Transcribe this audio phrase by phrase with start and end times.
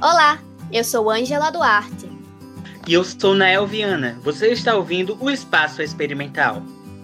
[0.00, 0.38] Olá,
[0.72, 2.08] eu sou Ângela Duarte.
[2.86, 4.16] E eu sou Nael Viana.
[4.22, 6.62] Você está ouvindo o Espaço Experimental.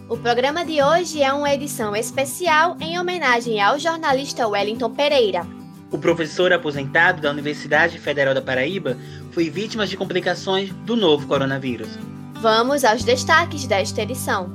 [0.09, 5.45] O programa de hoje é uma edição especial em homenagem ao jornalista Wellington Pereira.
[5.91, 8.97] O professor aposentado da Universidade Federal da Paraíba
[9.33, 11.89] foi vítima de complicações do novo coronavírus.
[12.35, 14.49] Vamos aos destaques desta edição.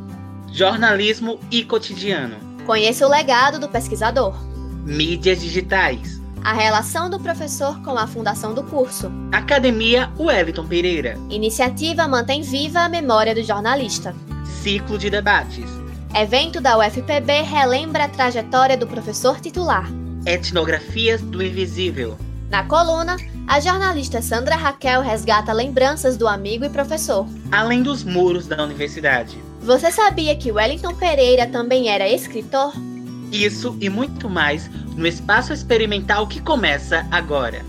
[0.54, 2.38] Jornalismo e cotidiano.
[2.66, 4.34] Conheça o legado do pesquisador.
[4.86, 6.19] Mídias digitais.
[6.44, 9.12] A relação do professor com a fundação do curso.
[9.32, 11.18] Academia Wellington Pereira.
[11.30, 14.16] Iniciativa mantém viva a memória do jornalista.
[14.46, 15.70] Ciclo de debates.
[16.16, 19.88] Evento da UFPB relembra a trajetória do professor titular.
[20.26, 22.18] Etnografias do Invisível.
[22.50, 27.28] Na coluna, a jornalista Sandra Raquel resgata lembranças do amigo e professor.
[27.52, 29.38] Além dos muros da universidade.
[29.62, 32.74] Você sabia que Wellington Pereira também era escritor?
[33.32, 34.70] Isso e muito mais
[35.00, 37.64] no espaço experimental que começa agora.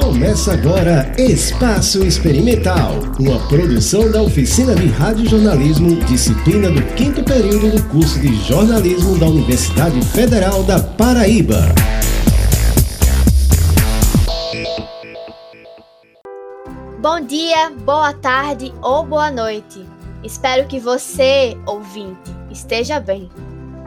[0.00, 7.82] Começa agora Espaço Experimental, uma produção da Oficina de Radiojornalismo, disciplina do quinto período do
[7.90, 11.74] curso de jornalismo da Universidade Federal da Paraíba.
[16.98, 19.89] Bom dia, boa tarde ou boa noite.
[20.22, 23.30] Espero que você, ouvinte, esteja bem.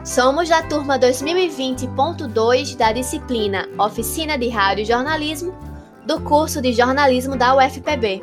[0.04, 5.54] Somos da turma 2020.2 da disciplina Oficina de Rádio Jornalismo
[6.04, 8.22] do curso de jornalismo da UFPB.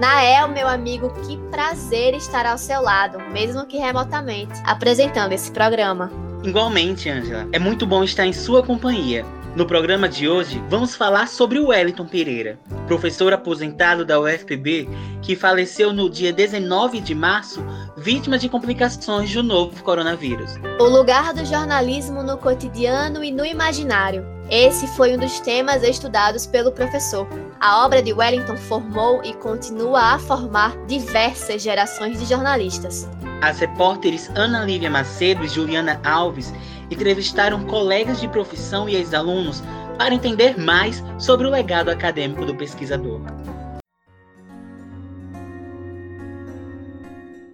[0.00, 6.10] Nael, meu amigo, que prazer estar ao seu lado, mesmo que remotamente, apresentando esse programa.
[6.42, 9.24] Igualmente, Angela, é muito bom estar em sua companhia.
[9.56, 14.88] No programa de hoje, vamos falar sobre o Wellington Pereira, professor aposentado da UFPB
[15.22, 17.64] que faleceu no dia 19 de março,
[17.96, 20.56] vítima de complicações do novo coronavírus.
[20.80, 24.26] O lugar do jornalismo no cotidiano e no imaginário.
[24.50, 27.28] Esse foi um dos temas estudados pelo professor.
[27.60, 33.08] A obra de Wellington formou e continua a formar diversas gerações de jornalistas.
[33.40, 36.52] As repórteres Ana Lívia Macedo e Juliana Alves
[36.90, 39.62] entrevistaram colegas de profissão e ex-alunos
[39.98, 43.20] para entender mais sobre o legado acadêmico do pesquisador.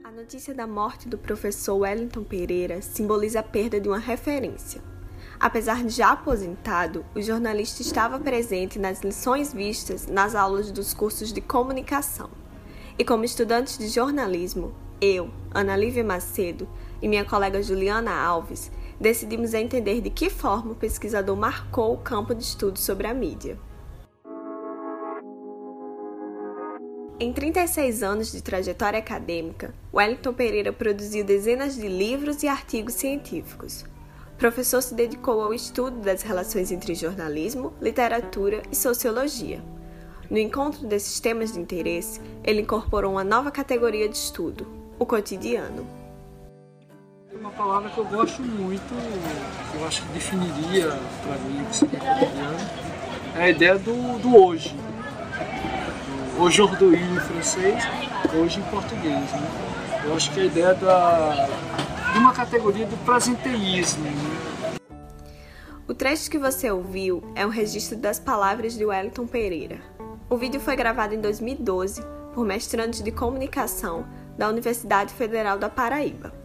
[0.03, 4.81] A notícia da morte do professor Wellington Pereira simboliza a perda de uma referência.
[5.39, 11.33] Apesar de já aposentado, o jornalista estava presente nas lições vistas nas aulas dos cursos
[11.33, 12.29] de comunicação.
[12.99, 16.69] E como estudante de jornalismo, eu, Ana Lívia Macedo
[17.01, 18.71] e minha colega Juliana Alves
[19.01, 23.59] decidimos entender de que forma o pesquisador marcou o campo de estudo sobre a mídia.
[27.19, 33.85] Em 36 anos de trajetória acadêmica, Wellington Pereira produziu dezenas de livros e artigos científicos.
[34.35, 39.63] O professor se dedicou ao estudo das relações entre jornalismo, literatura e sociologia.
[40.31, 44.67] No encontro desses temas de interesse, ele incorporou uma nova categoria de estudo,
[44.99, 46.00] o cotidiano.
[47.41, 48.95] Uma palavra que eu gosto muito,
[49.75, 50.89] eu acho que definiria
[51.23, 52.59] para mim o que seria cotidiano,
[53.35, 54.77] é a ideia do, do hoje.
[56.39, 57.83] Aujourd'hui em francês,
[58.39, 59.33] hoje em português.
[59.33, 60.03] Né?
[60.05, 61.49] Eu acho que a ideia da,
[62.13, 64.05] de uma categoria do prazenteísmo.
[64.05, 64.77] Né?
[65.89, 69.79] O trecho que você ouviu é um registro das palavras de Wellington Pereira.
[70.29, 72.03] O vídeo foi gravado em 2012
[72.35, 74.05] por mestrantes de comunicação
[74.37, 76.40] da Universidade Federal da Paraíba.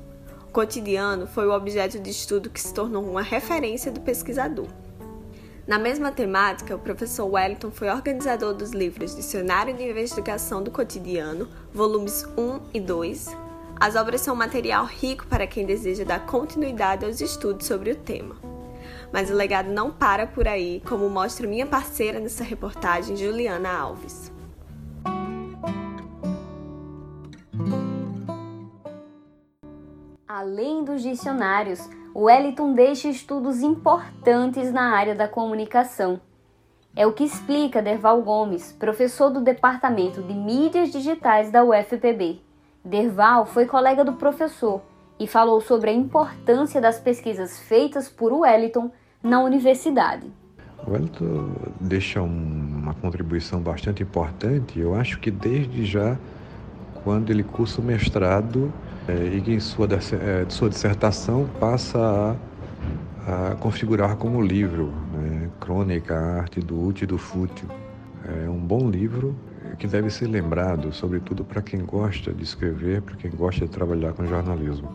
[0.55, 4.67] Cotidiano foi o objeto de estudo que se tornou uma referência do pesquisador.
[5.67, 11.49] Na mesma temática, o professor Wellington foi organizador dos livros Dicionário de Investigação do Cotidiano,
[11.73, 13.35] volumes 1 e 2.
[13.77, 18.37] As obras são material rico para quem deseja dar continuidade aos estudos sobre o tema.
[19.11, 24.31] Mas o legado não para por aí, como mostra minha parceira nessa reportagem, Juliana Alves.
[30.37, 36.19] Além dos dicionários, Wellington deixa estudos importantes na área da comunicação.
[36.93, 42.41] É o que explica Derval Gomes, professor do Departamento de Mídias Digitais da UFPB.
[42.83, 44.81] Derval foi colega do professor
[45.17, 48.91] e falou sobre a importância das pesquisas feitas por Wellington
[49.23, 50.29] na universidade.
[50.85, 56.17] O Wellington deixa uma contribuição bastante importante, eu acho que desde já,
[57.05, 58.69] quando ele cursa o mestrado
[59.07, 62.37] e que em sua, é, sua dissertação passa
[63.27, 65.49] a, a configurar como livro, né?
[65.59, 67.67] Crônica, Arte do Útil e do Fútil.
[68.23, 69.35] É um bom livro
[69.77, 74.13] que deve ser lembrado, sobretudo para quem gosta de escrever, para quem gosta de trabalhar
[74.13, 74.89] com jornalismo.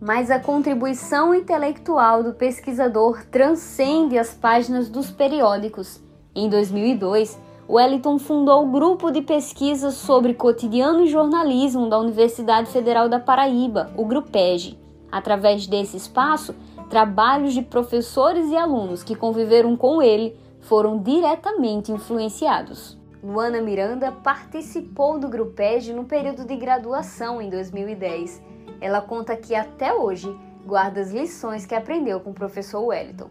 [0.00, 6.00] Mas a contribuição intelectual do pesquisador transcende as páginas dos periódicos.
[6.34, 7.38] Em 2002,
[7.70, 13.92] Wellington fundou o grupo de pesquisa sobre cotidiano e jornalismo da Universidade Federal da Paraíba,
[13.96, 14.76] o GRUPEG.
[15.08, 16.52] Através desse espaço,
[16.88, 22.98] trabalhos de professores e alunos que conviveram com ele foram diretamente influenciados.
[23.22, 28.42] Luana Miranda participou do Grupeg no período de graduação em 2010.
[28.80, 30.36] Ela conta que até hoje
[30.66, 33.30] guarda as lições que aprendeu com o professor Wellington.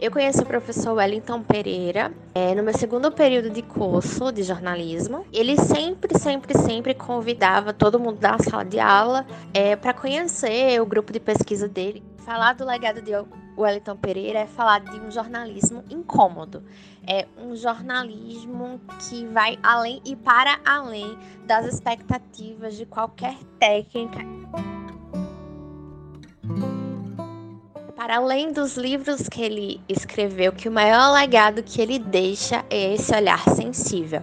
[0.00, 5.26] Eu conheço o professor Wellington Pereira é, no meu segundo período de curso de jornalismo.
[5.30, 10.86] Ele sempre, sempre, sempre convidava todo mundo da sala de aula é, para conhecer o
[10.86, 12.02] grupo de pesquisa dele.
[12.16, 13.10] Falar do legado de
[13.58, 16.62] Wellington Pereira é falar de um jornalismo incômodo.
[17.06, 24.20] É um jornalismo que vai além e para além das expectativas de qualquer técnica
[28.00, 32.94] para além dos livros que ele escreveu, que o maior legado que ele deixa é
[32.94, 34.22] esse olhar sensível.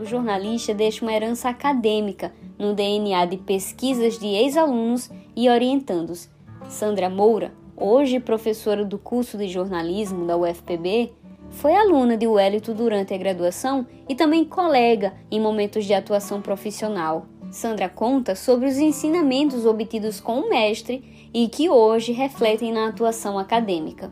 [0.00, 6.30] O jornalista deixa uma herança acadêmica no DNA de pesquisas de ex-alunos e orientandos.
[6.70, 11.12] Sandra Moura, hoje professora do curso de jornalismo da UFPB,
[11.50, 17.26] foi aluna de Wellington durante a graduação e também colega em momentos de atuação profissional.
[17.50, 23.38] Sandra conta sobre os ensinamentos obtidos com o mestre e que hoje refletem na atuação
[23.38, 24.10] acadêmica.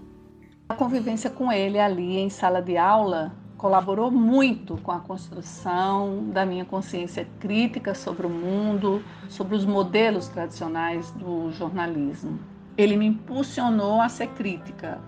[0.68, 6.44] A convivência com ele ali em sala de aula colaborou muito com a construção da
[6.44, 12.38] minha consciência crítica sobre o mundo, sobre os modelos tradicionais do jornalismo.
[12.76, 15.00] Ele me impulsionou a ser crítica,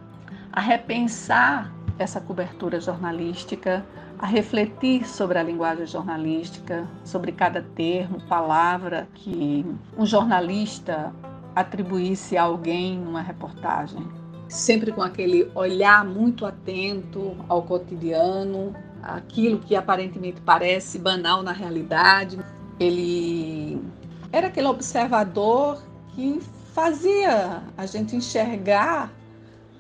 [0.51, 3.85] a repensar essa cobertura jornalística,
[4.19, 9.67] a refletir sobre a linguagem jornalística, sobre cada termo, palavra que
[9.99, 11.13] um jornalista
[11.57, 14.07] atribuísse a alguém numa reportagem.
[14.47, 22.39] Sempre com aquele olhar muito atento ao cotidiano, aquilo que aparentemente parece banal na realidade.
[22.79, 23.83] Ele
[24.31, 25.83] era aquele observador
[26.15, 26.41] que
[26.75, 29.11] fazia a gente enxergar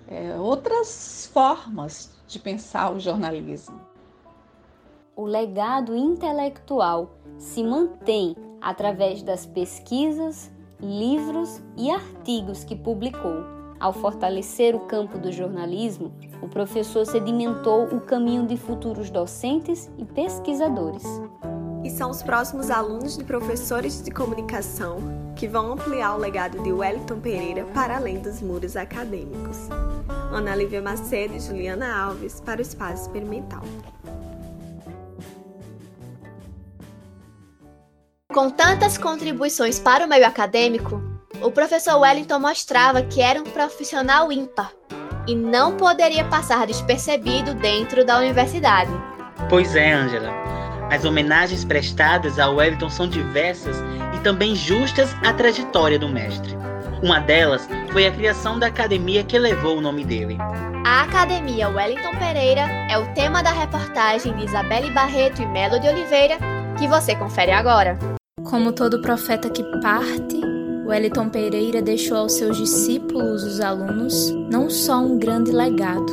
[0.08, 3.78] é, outras formas de pensar o jornalismo.
[5.14, 10.50] O legado intelectual se mantém através das pesquisas,
[10.81, 13.44] livros e artigos que publicou.
[13.78, 20.05] Ao fortalecer o campo do jornalismo, o professor sedimentou o caminho de futuros docentes e
[20.05, 21.05] pesquisadores.
[21.84, 24.96] E são os próximos alunos de professores de comunicação
[25.37, 29.69] que vão ampliar o legado de Wellington Pereira para além dos muros acadêmicos.
[30.32, 33.62] Ana Lívia Macedo e Juliana Alves para o Espaço Experimental.
[38.37, 41.03] Com tantas contribuições para o meio acadêmico,
[41.41, 44.73] o professor Wellington mostrava que era um profissional ímpar
[45.27, 48.91] e não poderia passar despercebido dentro da universidade.
[49.49, 50.29] Pois é, Angela.
[50.91, 53.79] As homenagens prestadas a Wellington são diversas
[54.15, 56.55] e também justas à trajetória do mestre.
[57.03, 60.37] Uma delas foi a criação da academia que levou o nome dele.
[60.85, 65.88] A Academia Wellington Pereira é o tema da reportagem de Isabelle Barreto e Melo de
[65.88, 66.37] Oliveira,
[66.79, 67.99] que você confere agora.
[68.49, 70.41] Como todo profeta que parte,
[70.87, 76.12] Wellington Pereira deixou aos seus discípulos, os alunos, não só um grande legado,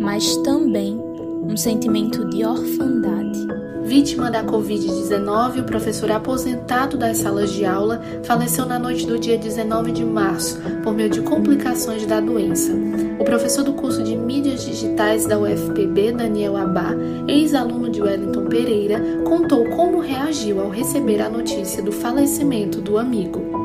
[0.00, 0.98] mas também
[1.44, 3.46] um sentimento de orfandade.
[3.84, 9.36] Vítima da Covid-19, o professor aposentado das salas de aula faleceu na noite do dia
[9.36, 12.72] 19 de março por meio de complicações da doença.
[13.20, 16.92] O professor do curso de mídias digitais da UFPB, Daniel Abá,
[17.28, 23.64] ex-aluno de Wellington Pereira, contou como reagiu ao receber a notícia do falecimento do amigo.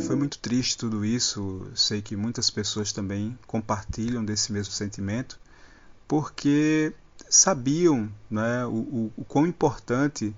[0.00, 1.62] Foi muito triste tudo isso.
[1.74, 5.38] Sei que muitas pessoas também compartilham desse mesmo sentimento,
[6.10, 6.92] porque
[7.28, 10.34] sabiam né, o, o, o quão importante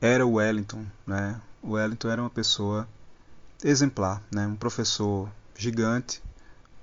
[0.00, 0.84] era o Wellington.
[1.04, 1.40] Né?
[1.60, 2.86] O Wellington era uma pessoa
[3.64, 4.46] exemplar, né?
[4.46, 6.22] um professor gigante,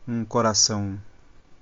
[0.06, 1.00] um coração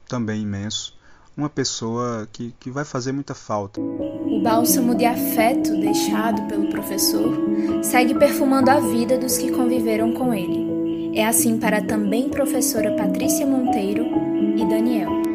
[0.09, 0.97] também imenso,
[1.37, 3.79] uma pessoa que, que vai fazer muita falta.
[3.79, 7.37] O bálsamo de afeto deixado pelo professor
[7.83, 11.15] segue perfumando a vida dos que conviveram com ele.
[11.15, 14.05] É assim para também professora Patrícia Monteiro
[14.57, 15.30] e Daniel.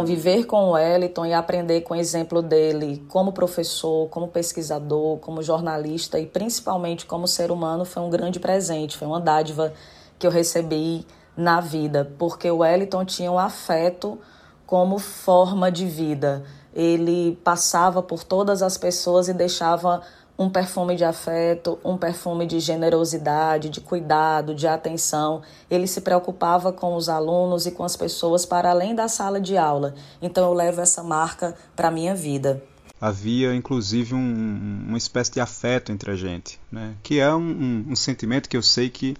[0.00, 5.42] Conviver com o Wellington e aprender com o exemplo dele como professor, como pesquisador, como
[5.42, 9.72] jornalista e principalmente como ser humano foi um grande presente, foi uma dádiva
[10.18, 14.18] que eu recebi na vida, porque o Wellington tinha um afeto
[14.66, 16.44] como forma de vida.
[16.74, 20.02] Ele passava por todas as pessoas e deixava
[20.38, 25.42] um perfume de afeto, um perfume de generosidade, de cuidado, de atenção.
[25.70, 29.56] Ele se preocupava com os alunos e com as pessoas para além da sala de
[29.56, 29.94] aula.
[30.20, 32.62] Então eu levo essa marca para a minha vida.
[33.00, 36.94] Havia inclusive um, uma espécie de afeto entre a gente, né?
[37.02, 39.16] que é um, um, um sentimento que eu sei que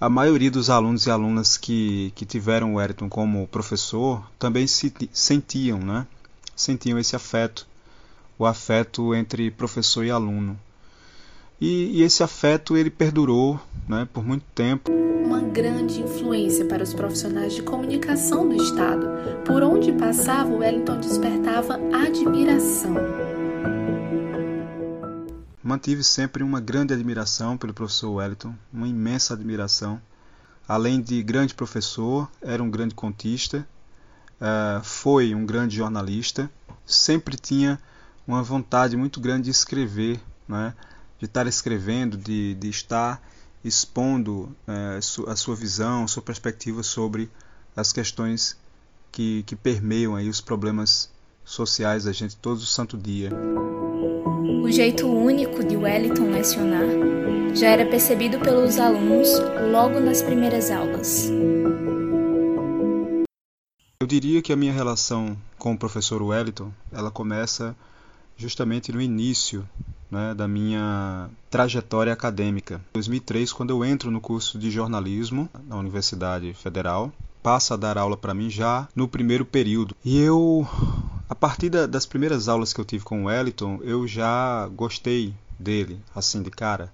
[0.00, 4.92] a maioria dos alunos e alunas que, que tiveram o Eriton como professor também se
[5.12, 6.06] sentiam, né?
[6.54, 7.66] Sentiam esse afeto
[8.38, 10.58] o afeto entre professor e aluno.
[11.60, 14.92] E, e esse afeto ele perdurou né, por muito tempo.
[14.92, 19.06] Uma grande influência para os profissionais de comunicação do Estado.
[19.44, 22.94] Por onde passava, o Wellington despertava admiração.
[25.62, 30.00] Mantive sempre uma grande admiração pelo professor Wellington, uma imensa admiração.
[30.66, 33.66] Além de grande professor, era um grande contista,
[34.40, 36.48] uh, foi um grande jornalista,
[36.86, 37.78] sempre tinha
[38.28, 40.74] uma vontade muito grande de escrever, né?
[41.18, 43.26] de estar escrevendo, de, de estar
[43.64, 47.30] expondo é, a sua visão, a sua perspectiva sobre
[47.74, 48.56] as questões
[49.10, 51.10] que, que permeiam aí os problemas
[51.42, 53.30] sociais da gente todo o santo dia.
[54.62, 56.86] O jeito único de Wellington lecionar
[57.54, 59.28] já era percebido pelos alunos
[59.72, 61.30] logo nas primeiras aulas.
[64.00, 67.74] Eu diria que a minha relação com o professor Wellington, ela começa
[68.38, 69.68] justamente no início
[70.10, 72.76] né, da minha trajetória acadêmica.
[72.90, 77.98] Em 2003, quando eu entro no curso de jornalismo na Universidade Federal, passa a dar
[77.98, 79.94] aula para mim já no primeiro período.
[80.04, 80.66] E eu,
[81.28, 85.34] a partir da, das primeiras aulas que eu tive com o Wellington, eu já gostei
[85.58, 86.92] dele, assim de cara,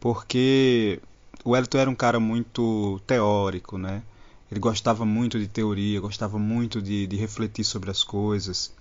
[0.00, 1.00] porque
[1.44, 4.02] o Wellington era um cara muito teórico, né?
[4.50, 8.72] Ele gostava muito de teoria, gostava muito de, de refletir sobre as coisas.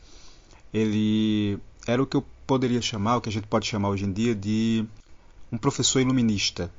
[0.74, 4.12] Ele era o que eu poderia chamar, o que a gente pode chamar hoje em
[4.12, 4.86] dia de
[5.52, 6.70] um professor iluminista.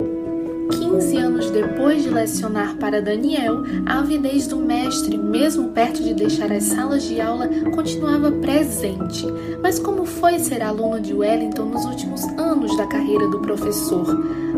[0.70, 6.52] 15 anos depois de lecionar para Daniel, a avidez do mestre, mesmo perto de deixar
[6.52, 9.24] as salas de aula, continuava presente.
[9.62, 14.06] Mas como foi ser aluno de Wellington nos últimos anos da carreira do professor?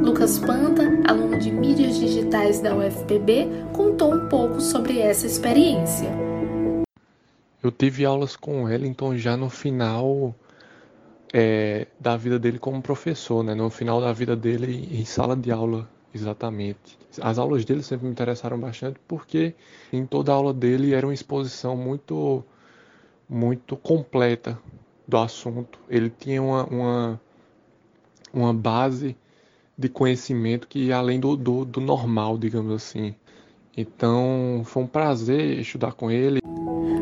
[0.03, 6.11] Lucas Panta, aluno de mídias digitais da UFPB, contou um pouco sobre essa experiência.
[7.63, 10.35] Eu tive aulas com o Wellington já no final
[11.33, 13.55] é, da vida dele como professor, né?
[13.55, 16.99] no final da vida dele em sala de aula, exatamente.
[17.21, 19.55] As aulas dele sempre me interessaram bastante porque
[19.93, 22.45] em toda aula dele era uma exposição muito,
[23.29, 24.59] muito completa
[25.07, 25.79] do assunto.
[25.89, 27.21] Ele tinha uma, uma,
[28.33, 29.17] uma base
[29.77, 33.15] de conhecimento que ia além do, do, do normal, digamos assim.
[33.77, 36.41] Então foi um prazer estudar com ele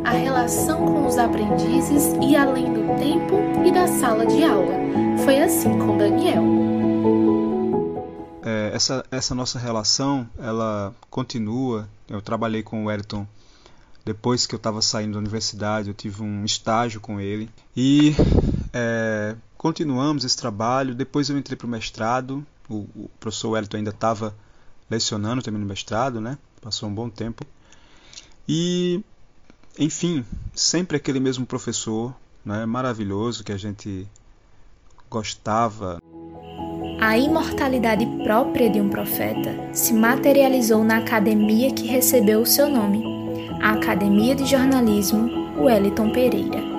[0.09, 4.73] a relação com os aprendizes e além do tempo e da sala de aula.
[5.23, 6.43] Foi assim com Daniel.
[8.43, 11.87] É, essa, essa nossa relação, ela continua.
[12.09, 13.27] Eu trabalhei com o Wellington
[14.03, 18.15] depois que eu estava saindo da universidade, eu tive um estágio com ele e
[18.73, 20.95] é, continuamos esse trabalho.
[20.95, 24.35] Depois eu entrei para o mestrado, o professor Wellington ainda estava
[24.89, 26.39] lecionando, terminando o mestrado, né?
[26.63, 27.45] Passou um bom tempo.
[28.49, 29.05] E
[29.79, 34.07] enfim, sempre aquele mesmo professor, né, maravilhoso que a gente
[35.09, 35.99] gostava.
[37.01, 43.05] A imortalidade própria de um profeta se materializou na academia que recebeu o seu nome,
[43.63, 45.31] a Academia de Jornalismo
[45.63, 46.78] Wellington Pereira.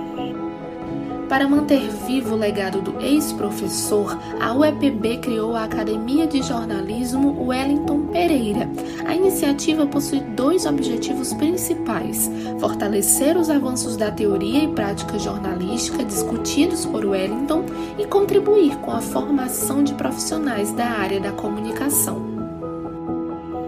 [1.30, 8.08] Para manter vivo o legado do ex-professor, a UEPB criou a Academia de Jornalismo Wellington
[8.08, 8.68] Pereira.
[9.06, 16.84] A iniciativa possui dois objetivos principais: fortalecer os avanços da teoria e prática jornalística discutidos
[16.88, 17.64] por Wellington
[18.00, 22.40] e contribuir com a formação de profissionais da área da comunicação.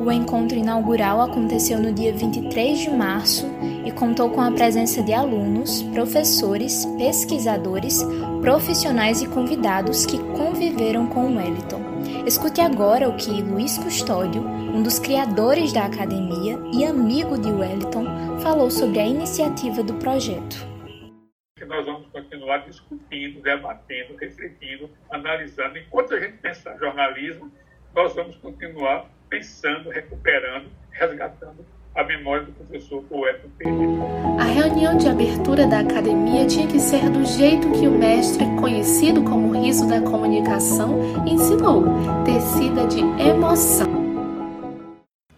[0.04, 3.46] O encontro inaugural aconteceu no dia 23 de março
[3.94, 8.02] contou com a presença de alunos, professores, pesquisadores,
[8.42, 11.82] profissionais e convidados que conviveram com o Wellington.
[12.26, 18.40] Escute agora o que Luiz Custódio, um dos criadores da academia e amigo de Wellington,
[18.40, 20.68] falou sobre a iniciativa do projeto.
[21.68, 25.78] Nós vamos continuar discutindo, debatendo, refletindo, analisando.
[25.78, 27.52] Enquanto a gente pensa jornalismo,
[27.96, 34.04] nós vamos continuar pensando, recuperando, resgatando a memória do professor poeta Pereira.
[34.40, 39.24] A reunião de abertura da academia tinha que ser do jeito que o mestre, conhecido
[39.24, 41.84] como riso da comunicação, ensinou,
[42.24, 44.02] tecida de emoção.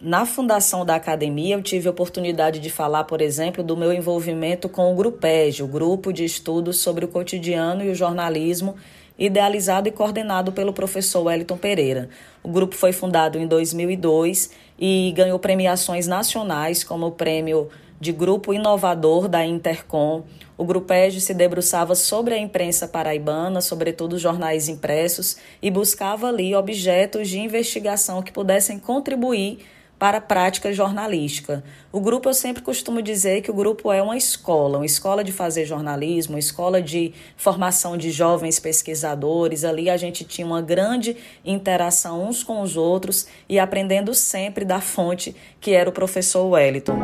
[0.00, 4.68] Na fundação da academia, eu tive a oportunidade de falar, por exemplo, do meu envolvimento
[4.68, 8.76] com o GRUPEG, o Grupo de Estudos sobre o Cotidiano e o Jornalismo
[9.18, 12.08] idealizado e coordenado pelo professor Wellington Pereira.
[12.42, 17.68] O grupo foi fundado em 2002 e ganhou premiações nacionais, como o prêmio
[18.00, 20.24] de Grupo Inovador da Intercom.
[20.58, 27.28] O Grupégio se debruçava sobre a imprensa paraibana, sobretudo jornais impressos, e buscava ali objetos
[27.28, 29.60] de investigação que pudessem contribuir
[30.04, 31.64] para a prática jornalística.
[31.90, 35.32] O grupo, eu sempre costumo dizer que o grupo é uma escola, uma escola de
[35.32, 39.64] fazer jornalismo, uma escola de formação de jovens pesquisadores.
[39.64, 44.78] Ali a gente tinha uma grande interação uns com os outros e aprendendo sempre da
[44.78, 46.98] fonte que era o professor Wellington.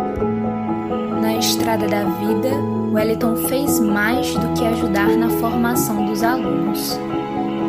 [1.23, 2.50] Na estrada da vida,
[2.92, 6.99] Wellington fez mais do que ajudar na formação dos alunos.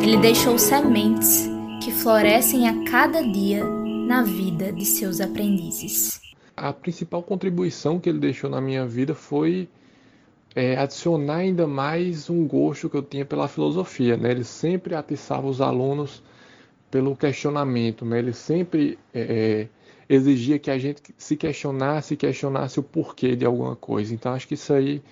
[0.02, 1.48] Ele deixou sementes
[1.82, 3.81] que florescem a cada dia
[4.12, 6.20] na vida de seus aprendizes.
[6.54, 9.66] A principal contribuição que ele deixou na minha vida foi
[10.54, 14.18] é, adicionar ainda mais um gosto que eu tinha pela filosofia.
[14.18, 14.32] Né?
[14.32, 16.22] Ele sempre atiçava os alunos
[16.90, 18.18] pelo questionamento, né?
[18.18, 19.68] ele sempre é,
[20.10, 24.12] é exigia que a gente se questionasse, questionasse o porquê de alguma coisa.
[24.12, 25.02] Então acho que isso aí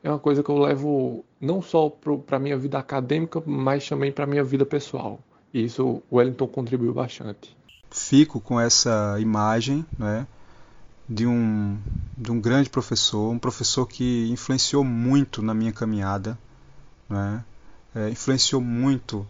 [0.00, 4.12] é uma coisa que eu levo não só para a minha vida acadêmica, mas também
[4.12, 5.18] para a minha vida pessoal.
[5.52, 7.56] E isso o Wellington contribuiu bastante
[7.94, 10.26] fico com essa imagem né,
[11.08, 11.78] de, um,
[12.18, 16.36] de um grande professor, um professor que influenciou muito na minha caminhada,
[17.08, 17.44] né,
[17.94, 19.24] é, influenciou muito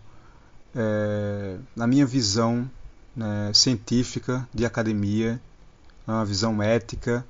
[0.75, 2.69] é, na minha visão
[3.15, 5.39] né, científica de academia,
[6.07, 7.25] uma visão ética,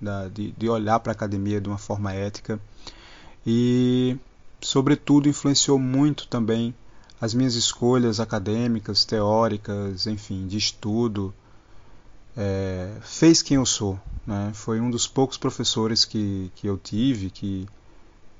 [0.00, 2.58] da, de, de olhar para a academia de uma forma ética.
[3.46, 4.16] E,
[4.58, 6.74] sobretudo, influenciou muito também
[7.20, 11.34] as minhas escolhas acadêmicas, teóricas, enfim, de estudo,
[12.36, 13.98] é, fez quem eu sou.
[14.26, 14.52] Né?
[14.54, 17.66] Foi um dos poucos professores que, que eu tive, que,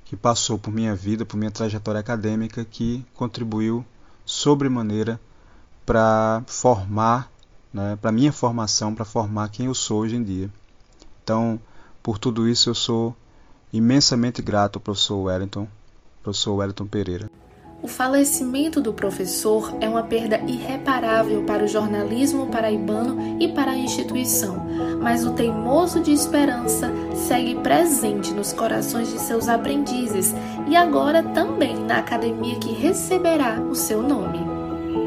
[0.05, 3.85] que passou por minha vida, por minha trajetória acadêmica, que contribuiu
[4.25, 5.21] sobremaneira
[5.85, 7.31] para formar,
[7.73, 10.51] né, para minha formação, para formar quem eu sou hoje em dia.
[11.25, 11.59] Então,
[12.03, 13.17] por tudo isso, eu sou
[13.73, 15.67] imensamente grato ao professor Wellington,
[16.23, 17.31] professor Wellington Pereira.
[17.81, 23.79] O falecimento do professor é uma perda irreparável para o jornalismo paraibano e para a
[23.79, 24.67] instituição,
[25.01, 30.35] mas o teimoso de esperança segue presente nos corações de seus aprendizes
[30.69, 34.41] e agora também na academia que receberá o seu nome.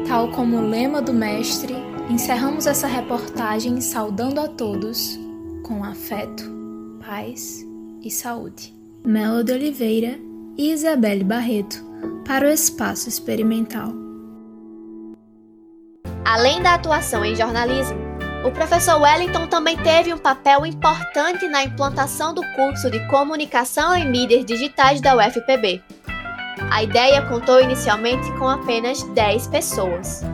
[0.08, 1.74] Tal como o lema do mestre,
[2.08, 5.20] encerramos essa reportagem saudando a todos
[5.62, 6.50] com afeto,
[7.06, 7.66] paz
[8.02, 8.74] e saúde.
[9.04, 10.18] Melody Oliveira
[10.56, 11.91] e Isabelle Barreto
[12.26, 13.92] para o espaço experimental.
[16.24, 17.98] Além da atuação em jornalismo,
[18.44, 24.10] o professor Wellington também teve um papel importante na implantação do curso de Comunicação em
[24.10, 25.82] Mídias Digitais da UFPB.
[26.70, 30.24] A ideia contou inicialmente com apenas 10 pessoas.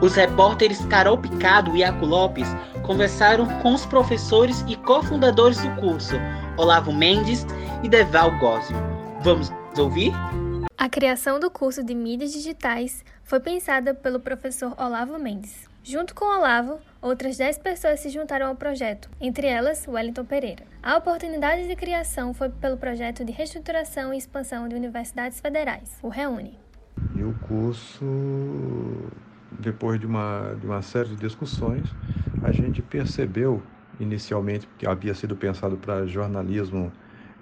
[0.00, 2.48] Os repórteres Carol Picado e Iaco Lopes
[2.82, 6.16] conversaram com os professores e cofundadores do curso,
[6.56, 7.46] Olavo Mendes
[7.82, 8.76] e Deval Gósio.
[9.20, 10.12] Vamos ouvir?
[10.76, 15.68] A criação do curso de mídias digitais foi pensada pelo professor Olavo Mendes.
[15.82, 20.64] Junto com Olavo, outras 10 pessoas se juntaram ao projeto, entre elas Wellington Pereira.
[20.82, 26.08] A oportunidade de criação foi pelo projeto de reestruturação e expansão de universidades federais, o
[26.08, 26.58] REUNE.
[27.16, 28.04] E o curso,
[29.58, 31.88] depois de uma, de uma série de discussões,
[32.42, 33.62] a gente percebeu
[33.98, 36.92] inicialmente que havia sido pensado para jornalismo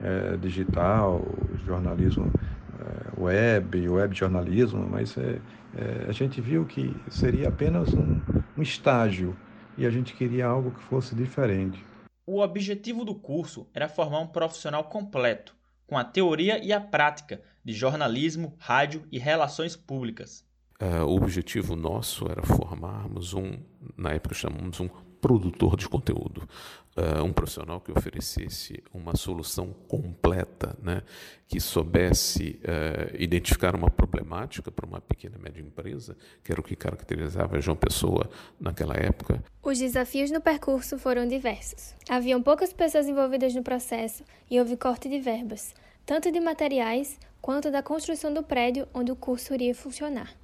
[0.03, 1.25] é, digital,
[1.65, 2.33] jornalismo
[2.79, 5.41] é, web, web jornalismo, mas é,
[5.77, 8.21] é, a gente viu que seria apenas um,
[8.57, 9.37] um estágio
[9.77, 11.85] e a gente queria algo que fosse diferente.
[12.27, 15.55] O objetivo do curso era formar um profissional completo,
[15.87, 20.45] com a teoria e a prática de jornalismo, rádio e relações públicas.
[20.81, 23.59] Uh, o objetivo nosso era formarmos um,
[23.97, 24.89] na época chamamos um
[25.21, 26.49] produtor de conteúdo,
[26.97, 31.03] uh, um profissional que oferecesse uma solução completa, né,
[31.47, 36.65] que soubesse uh, identificar uma problemática para uma pequena e média empresa, que era o
[36.65, 38.29] que caracterizava João Pessoa
[38.59, 39.43] naquela época.
[39.63, 41.95] Os desafios no percurso foram diversos.
[42.09, 47.71] Haviam poucas pessoas envolvidas no processo e houve corte de verbas, tanto de materiais quanto
[47.71, 50.35] da construção do prédio onde o curso iria funcionar.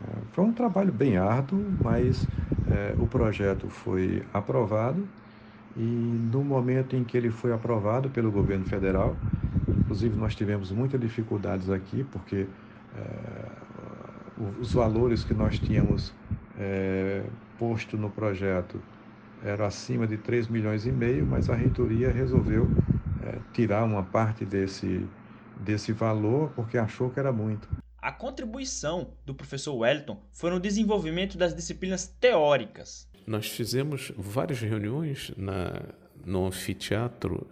[0.00, 2.28] É, foi um trabalho bem árduo, mas
[2.64, 5.14] é, o projeto foi aprovado
[5.74, 9.22] e no momento em que ele foi aprovado pelo governo federal,
[9.66, 12.54] inclusive nós tivemos muitas dificuldades aqui, porque
[12.92, 13.66] é,
[14.36, 16.16] os valores que nós tínhamos
[16.54, 18.86] é, posto no projeto
[19.38, 22.76] eram acima de 3 milhões e meio, mas a reitoria resolveu
[23.18, 25.14] é, tirar uma parte desse,
[25.54, 27.70] desse valor porque achou que era muito.
[28.18, 33.08] Contribuição do professor Wellington foi no desenvolvimento das disciplinas teóricas.
[33.26, 35.82] Nós fizemos várias reuniões na,
[36.24, 37.46] no anfiteatro,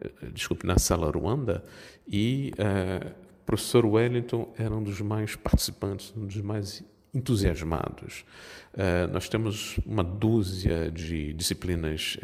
[0.00, 1.64] eh, desculpe, na sala Ruanda,
[2.08, 6.82] e o professor Wellington era um dos mais participantes, um dos mais
[7.12, 8.24] entusiasmados.
[8.72, 12.16] Uh, nós temos uma dúzia de disciplinas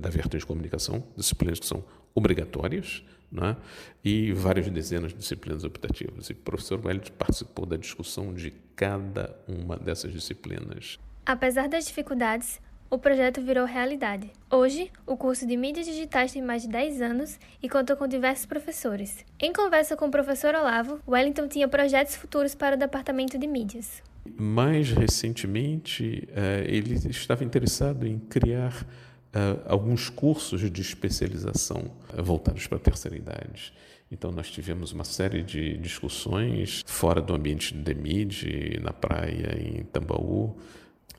[0.00, 3.56] da vertente de comunicação, disciplinas que são obrigatórias, né?
[4.04, 6.26] e várias dezenas de disciplinas optativas.
[6.26, 10.98] E o professor Wellington participou da discussão de cada uma dessas disciplinas.
[11.24, 14.30] Apesar das dificuldades, o projeto virou realidade.
[14.50, 18.44] Hoje, o curso de mídias digitais tem mais de 10 anos e conta com diversos
[18.44, 19.24] professores.
[19.40, 24.02] Em conversa com o professor Olavo, Wellington tinha projetos futuros para o departamento de mídias.
[24.38, 28.86] Mais recentemente, eh, ele estava interessado em criar
[29.34, 33.72] eh, alguns cursos de especialização eh, voltados para a terceira idade.
[34.10, 39.84] Então, nós tivemos uma série de discussões fora do ambiente de Demide, na praia, em
[39.84, 40.54] Tambaú,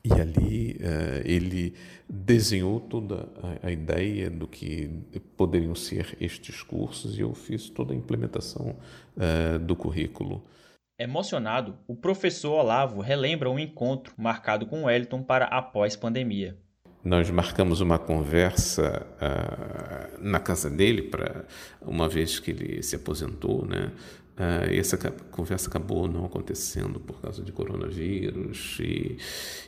[0.06, 0.78] e ali
[1.24, 1.74] ele
[2.08, 3.28] desenhou toda
[3.64, 4.92] a, ideia do que
[5.38, 8.76] poderiam ser estes cursos e eu fiz toda a implementação
[9.66, 10.44] do currículo.
[11.00, 16.58] Emocionado, o professor Olavo relembra um encontro marcado com Wellington para após pandemia.
[17.04, 21.46] Nós marcamos uma conversa uh, na casa dele para
[21.82, 23.92] uma vez que ele se aposentou, né?
[24.36, 24.98] Uh, essa
[25.30, 29.18] conversa acabou não acontecendo por causa de coronavírus e,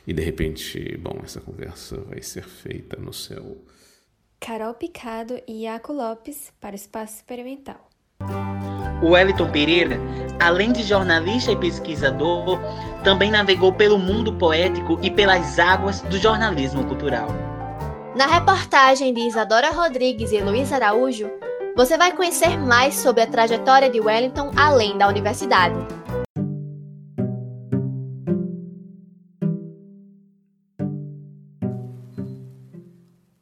[0.06, 3.58] e de repente, bom, essa conversa vai ser feita no céu.
[4.40, 7.88] Carol Picado e Iaco Lopes para o Espaço Experimental.
[9.02, 10.00] O Wellington Pereira,
[10.40, 12.58] além de jornalista e pesquisador,
[13.04, 17.28] também navegou pelo mundo poético e pelas águas do jornalismo cultural.
[18.16, 21.30] Na reportagem de Isadora Rodrigues e Luiz Araújo,
[21.76, 25.76] você vai conhecer mais sobre a trajetória de Wellington além da universidade.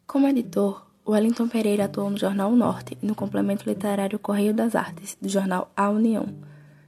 [0.04, 5.18] Como editor, Wellington Pereira atuou no jornal Norte e no complemento literário Correio das Artes,
[5.20, 6.26] do jornal A União.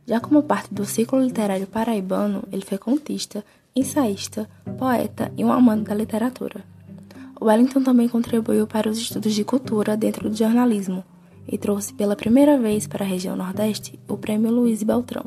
[0.07, 4.49] Já como parte do ciclo literário paraibano, ele foi contista, ensaísta,
[4.79, 6.65] poeta e um amante da literatura.
[7.39, 11.05] Wellington também contribuiu para os estudos de cultura dentro do jornalismo
[11.47, 15.27] e trouxe pela primeira vez para a região Nordeste o Prêmio Luiz Beltrão.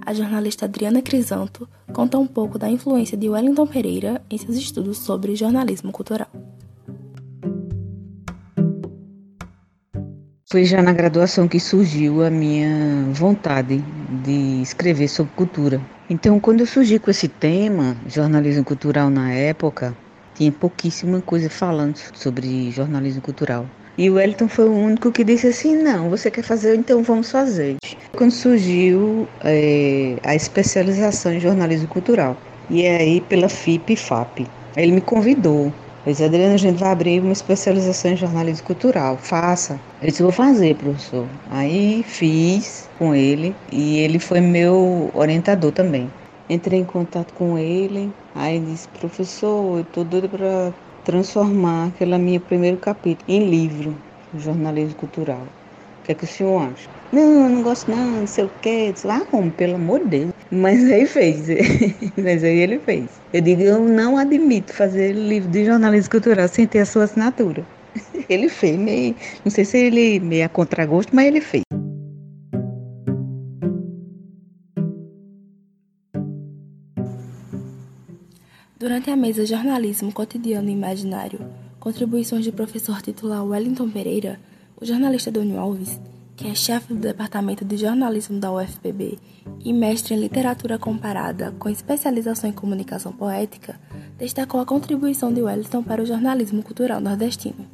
[0.00, 4.98] A jornalista Adriana Crisanto conta um pouco da influência de Wellington Pereira em seus estudos
[4.98, 6.28] sobre jornalismo cultural.
[10.56, 13.76] Foi já na graduação que surgiu a minha vontade
[14.24, 15.78] de escrever sobre cultura.
[16.08, 19.94] Então, quando eu surgi com esse tema, jornalismo cultural na época,
[20.34, 23.66] tinha pouquíssima coisa falando sobre jornalismo cultural.
[23.98, 27.30] E o Wellington foi o único que disse assim: não, você quer fazer, então vamos
[27.30, 27.76] fazer.
[28.16, 32.34] Quando surgiu é, a especialização em jornalismo cultural,
[32.70, 34.46] e aí pela FIP e FAP.
[34.74, 35.70] Ele me convidou
[36.06, 39.18] Pois, Adriana, a gente vai abrir uma especialização em jornalismo cultural.
[39.18, 39.84] Faça.
[40.00, 41.40] Eu disse, vou fazer, professor.
[41.44, 46.16] Aí fiz com ele e ele foi meu orientador também.
[46.48, 52.40] Entrei em contato com ele, aí disse, professor, eu estou doida para transformar aquele meu
[52.40, 55.46] primeiro capítulo em livro, jornalismo cultural.
[56.00, 56.95] O que é que o senhor acha?
[57.12, 58.92] Não, não gosto não, não sei o quê.
[58.92, 60.32] Disse, ah, como, pelo amor de Deus.
[60.50, 61.46] Mas aí fez.
[62.16, 63.04] Mas aí ele fez.
[63.32, 67.64] Eu digo, eu não admito fazer livro de jornalismo cultural sem ter a sua assinatura.
[68.28, 69.14] Ele fez, meio,
[69.44, 71.62] não sei se ele meio a contragosto, mas ele fez.
[78.78, 81.40] Durante a mesa Jornalismo Cotidiano e Imaginário,
[81.80, 84.38] contribuições do professor titular Wellington Pereira,
[84.78, 85.98] o jornalista Doni Alves
[86.36, 89.18] que é chefe do Departamento de Jornalismo da UFPB
[89.64, 93.80] e mestre em Literatura Comparada com especialização em Comunicação Poética,
[94.18, 97.66] destacou a contribuição de Wellington para o jornalismo cultural nordestino.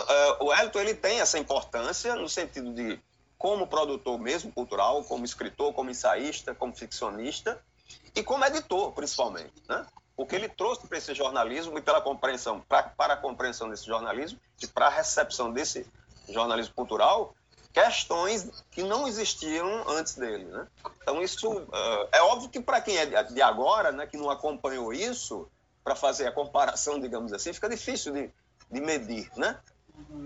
[0.00, 2.98] Uh, o Wellington ele tem essa importância no sentido de
[3.36, 7.60] como produtor mesmo cultural, como escritor, como ensaísta, como ficcionista
[8.14, 9.84] e como editor, principalmente, né?
[10.18, 13.86] O que ele trouxe para esse jornalismo e pela compreensão, pra, para a compreensão desse
[13.86, 15.86] jornalismo e para a recepção desse
[16.28, 17.36] jornalismo cultural,
[17.72, 20.66] questões que não existiam antes dele, né?
[21.00, 24.92] Então isso uh, é óbvio que para quem é de agora, né, que não acompanhou
[24.92, 25.48] isso,
[25.84, 28.28] para fazer a comparação, digamos assim, fica difícil de,
[28.68, 29.56] de medir, né?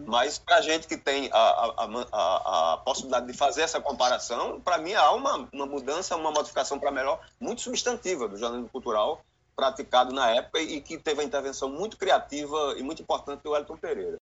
[0.06, 4.58] Mas para a gente que tem a, a, a, a, possibilidade de fazer essa comparação,
[4.60, 9.22] para mim há uma, uma mudança, uma modificação para melhor muito substantiva do jornalismo cultural
[9.54, 13.76] praticado na época e que teve uma intervenção muito criativa e muito importante do Wellington
[13.76, 14.18] Pereira.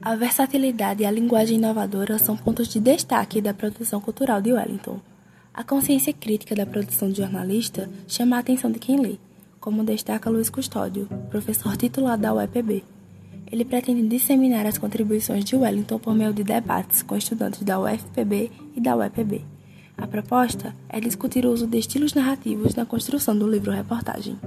[0.00, 5.00] A versatilidade e a linguagem inovadora são pontos de destaque da produção cultural de Wellington.
[5.52, 9.18] A consciência crítica da produção de jornalista chama a atenção de quem lê,
[9.58, 12.84] como destaca Luiz Custódio, professor titular da UEPB.
[13.50, 18.50] Ele pretende disseminar as contribuições de Wellington por meio de debates com estudantes da UFPB
[18.74, 19.44] e da UEPB.
[19.96, 24.38] A proposta é discutir o uso de estilos narrativos na construção do livro-reportagem.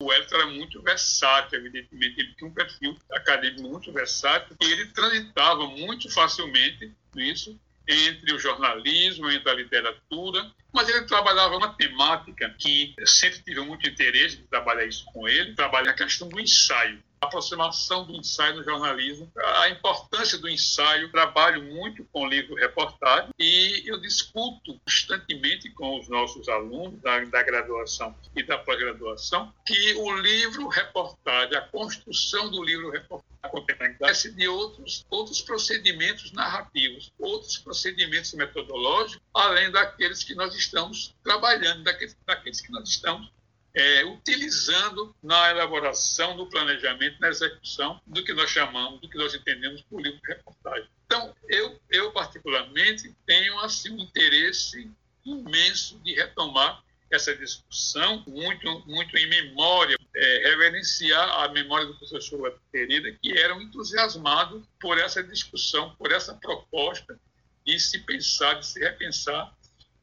[0.00, 5.66] Wellington era muito versátil, evidentemente, ele tinha um perfil acadêmico muito versátil e ele transitava
[5.66, 12.94] muito facilmente nisso entre o jornalismo, entre a literatura, mas ele trabalhava uma temática que
[13.06, 18.06] sempre tive muito interesse de trabalhar isso com ele, trabalhar a questão do ensaio aproximação
[18.06, 21.10] do ensaio no jornalismo, a importância do ensaio.
[21.10, 28.14] Trabalho muito com livro-reportagem e eu discuto constantemente com os nossos alunos da, da graduação
[28.34, 35.40] e da pós-graduação que o livro-reportagem, a construção do livro-reportagem, a contemporaneidade de outros, outros
[35.42, 42.88] procedimentos narrativos, outros procedimentos metodológicos, além daqueles que nós estamos trabalhando, daqueles, daqueles que nós
[42.88, 43.30] estamos
[43.74, 49.34] é, utilizando na elaboração, no planejamento, na execução do que nós chamamos, do que nós
[49.34, 50.88] entendemos por livro de reportagem.
[51.06, 54.88] Então, eu, eu particularmente tenho assim um interesse
[55.24, 62.40] imenso de retomar essa discussão, muito, muito em memória, é, reverenciar a memória do professor
[62.40, 67.18] Web Pereira, que era um entusiasmado por essa discussão, por essa proposta
[67.64, 69.52] de se pensar, de se repensar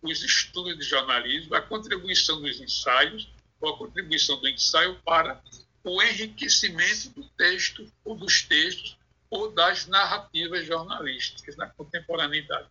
[0.01, 3.29] os estudos de jornalismo, a contribuição dos ensaios
[3.61, 5.39] com a contribuição do ensaio para
[5.83, 8.97] o enriquecimento do texto ou dos textos
[9.29, 12.67] ou das narrativas jornalísticas na contemporaneidade.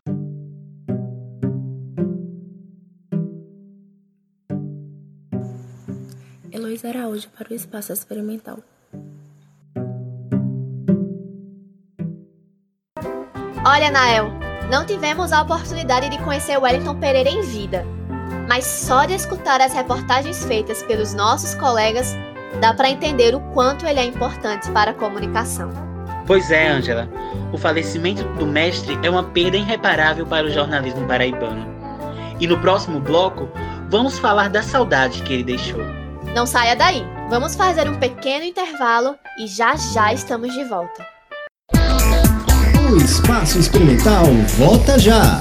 [6.52, 8.58] Heloísa Araújo para o Espaço Experimental.
[13.64, 14.30] Olha, Nael,
[14.70, 17.84] não tivemos a oportunidade de conhecer Wellington Pereira em vida,
[18.50, 22.16] mas só de escutar as reportagens feitas pelos nossos colegas
[22.60, 25.70] dá para entender o quanto ele é importante para a comunicação.
[26.26, 27.08] Pois é, Ângela.
[27.52, 31.64] O falecimento do mestre é uma perda irreparável para o jornalismo paraibano.
[32.40, 33.48] E no próximo bloco,
[33.88, 35.84] vamos falar da saudade que ele deixou.
[36.34, 37.06] Não saia daí.
[37.28, 41.06] Vamos fazer um pequeno intervalo e já já estamos de volta.
[42.90, 44.24] O Espaço Experimental
[44.58, 45.40] volta já.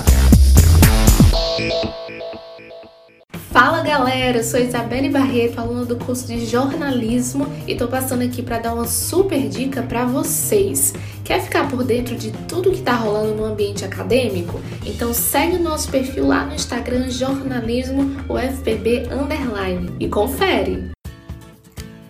[3.51, 8.43] Fala galera, eu sou Isabelle Barreto, aluna do curso de jornalismo e tô passando aqui
[8.43, 10.93] para dar uma super dica para vocês.
[11.25, 14.62] Quer ficar por dentro de tudo que tá rolando no ambiente acadêmico?
[14.85, 20.91] Então segue o nosso perfil lá no Instagram jornalismo UFPB underline e confere.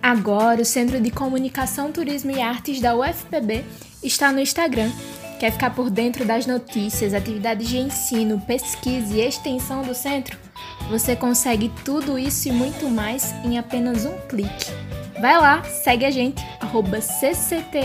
[0.04, 3.63] Agora o Centro de Comunicação, Turismo e Artes da UFPB
[4.04, 4.91] está no Instagram.
[5.39, 10.49] Quer ficar por dentro das notícias, atividades de ensino, pesquisa e extensão do centro?
[10.89, 14.72] Você consegue tudo isso e muito mais em apenas um clique.
[15.20, 17.80] Vai lá, segue a gente, cctaufpb.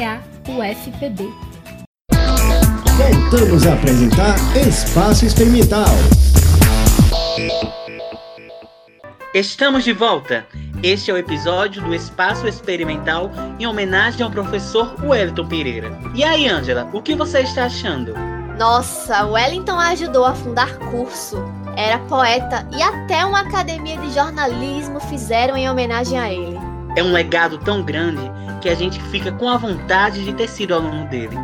[2.96, 5.84] Voltamos a apresentar Espaço Experimental.
[9.34, 10.46] Estamos de volta.
[10.80, 15.98] Este é o episódio do Espaço Experimental em homenagem ao professor Wellington Pereira.
[16.14, 18.14] E aí, Ângela, o que você está achando?
[18.56, 21.36] Nossa, Wellington ajudou a fundar curso,
[21.76, 26.58] era poeta e até uma academia de jornalismo fizeram em homenagem a ele.
[26.96, 28.22] É um legado tão grande
[28.60, 31.36] que a gente fica com a vontade de ter sido aluno dele.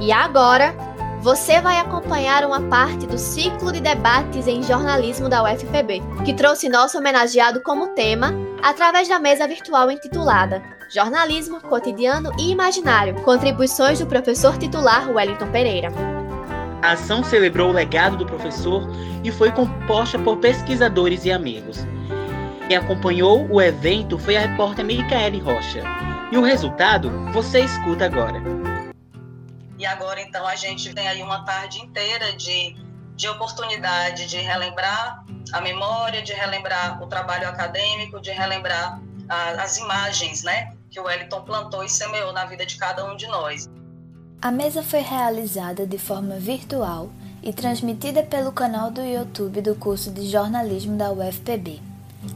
[0.00, 0.74] E agora,
[1.20, 6.68] você vai acompanhar uma parte do ciclo de debates em jornalismo da UFPB, que trouxe
[6.68, 14.06] nosso homenageado como tema através da mesa virtual intitulada Jornalismo, Cotidiano e Imaginário Contribuições do
[14.06, 16.15] professor titular Wellington Pereira.
[16.82, 18.82] A ação celebrou o legado do professor
[19.24, 21.86] e foi composta por pesquisadores e amigos.
[22.68, 25.82] Quem acompanhou o evento foi a repórter Micaele Rocha.
[26.30, 28.42] E o resultado você escuta agora.
[29.78, 32.74] E agora, então, a gente tem aí uma tarde inteira de,
[33.14, 39.76] de oportunidade de relembrar a memória, de relembrar o trabalho acadêmico, de relembrar a, as
[39.76, 43.68] imagens né, que o Wellington plantou e semeou na vida de cada um de nós.
[44.40, 47.08] A mesa foi realizada de forma virtual
[47.42, 51.80] e transmitida pelo canal do YouTube do curso de jornalismo da UFPB.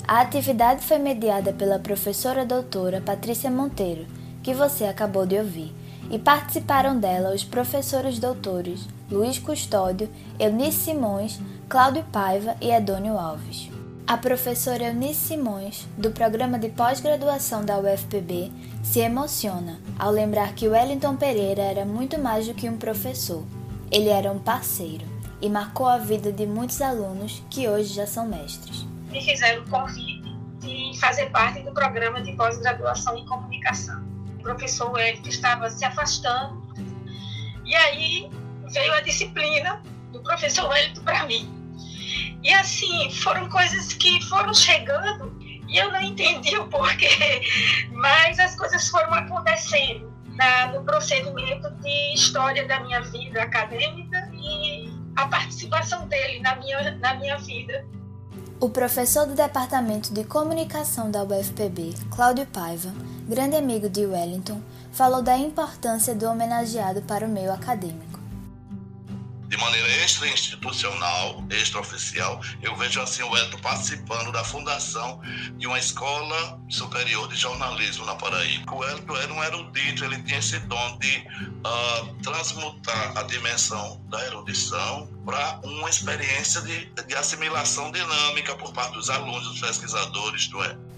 [0.08, 4.06] A atividade foi mediada pela professora doutora Patrícia Monteiro,
[4.42, 5.74] que você acabou de ouvir,
[6.10, 10.08] e participaram dela os professores doutores Luiz Custódio,
[10.38, 13.70] Eunice Simões, Cláudio Paiva e Edônio Alves.
[14.06, 18.50] A professora Eunice Simões, do programa de pós-graduação da UFPB,
[18.82, 23.44] se emociona ao lembrar que Wellington Pereira era muito mais do que um professor.
[23.90, 25.06] Ele era um parceiro
[25.40, 28.84] e marcou a vida de muitos alunos que hoje já são mestres.
[29.10, 34.04] Me fizeram o convite de fazer parte do programa de pós-graduação em comunicação.
[34.38, 36.60] O professor Wellington estava se afastando
[37.64, 38.30] e aí
[38.72, 39.80] veio a disciplina
[40.12, 41.59] do professor Wellington para mim.
[42.42, 45.36] E assim, foram coisas que foram chegando
[45.68, 47.42] e eu não entendi o porquê,
[47.92, 54.90] mas as coisas foram acontecendo na, no procedimento de história da minha vida acadêmica e
[55.16, 57.84] a participação dele na minha, na minha vida.
[58.58, 62.92] O professor do Departamento de Comunicação da UFPB, Cláudio Paiva,
[63.28, 64.60] grande amigo de Wellington,
[64.92, 68.09] falou da importância do homenageado para o meio acadêmico
[69.50, 75.20] de maneira extra-institucional, extraoficial, eu vejo assim o Elton participando da fundação
[75.58, 78.72] de uma escola superior de jornalismo na Paraíba.
[78.72, 81.26] O Elton era um erudito, ele tinha esse dom de
[81.66, 88.92] uh, transmutar a dimensão da erudição para uma experiência de, de assimilação dinâmica por parte
[88.92, 90.90] dos alunos, dos pesquisadores do Elton.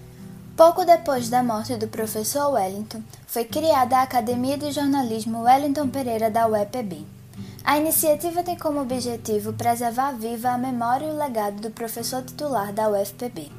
[0.55, 6.29] Pouco depois da morte do professor Wellington, foi criada a Academia de Jornalismo Wellington Pereira
[6.29, 7.22] da UEPB.
[7.65, 12.73] A iniciativa tem como objetivo preservar viva a memória e o legado do professor titular
[12.73, 13.49] da UFPB.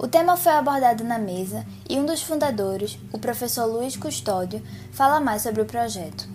[0.00, 5.20] O tema foi abordado na mesa e um dos fundadores, o professor Luiz Custódio, fala
[5.20, 6.28] mais sobre o projeto.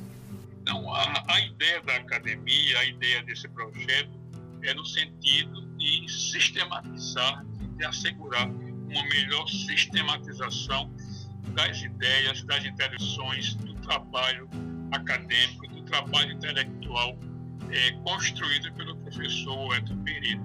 [0.62, 4.18] Então, a, a ideia da academia, a ideia desse projeto
[4.64, 7.46] é no sentido de sistematizar,
[7.78, 10.90] de assegurar uma melhor sistematização
[11.50, 14.50] das ideias, das interações, do trabalho
[14.92, 17.16] acadêmico, trabalho intelectual
[17.70, 20.42] é, construído pelo professor Edson Pereira.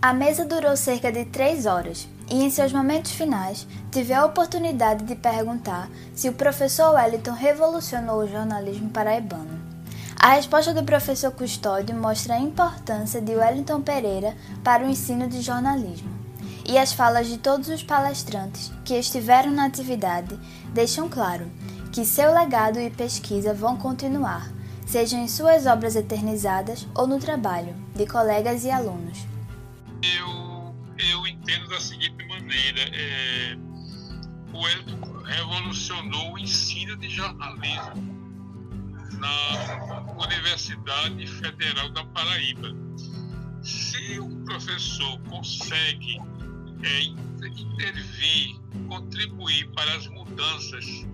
[0.00, 5.04] A mesa durou cerca de três horas e, em seus momentos finais, tive a oportunidade
[5.04, 9.60] de perguntar se o professor Wellington revolucionou o jornalismo paraibano.
[10.18, 15.42] A resposta do professor Custódio mostra a importância de Wellington Pereira para o ensino de
[15.42, 16.10] jornalismo.
[16.64, 20.38] E as falas de todos os palestrantes que estiveram na atividade
[20.72, 21.50] deixam claro
[21.92, 24.48] que seu legado e pesquisa vão continuar,
[24.92, 29.26] sejam em suas obras eternizadas ou no trabalho de colegas e alunos.
[30.02, 33.56] Eu, eu entendo da seguinte maneira: é,
[34.52, 38.22] o Elton revolucionou o ensino de jornalismo
[39.18, 42.68] na Universidade Federal da Paraíba.
[43.62, 46.18] Se o professor consegue
[46.82, 47.02] é,
[47.46, 51.06] intervir, contribuir para as mudanças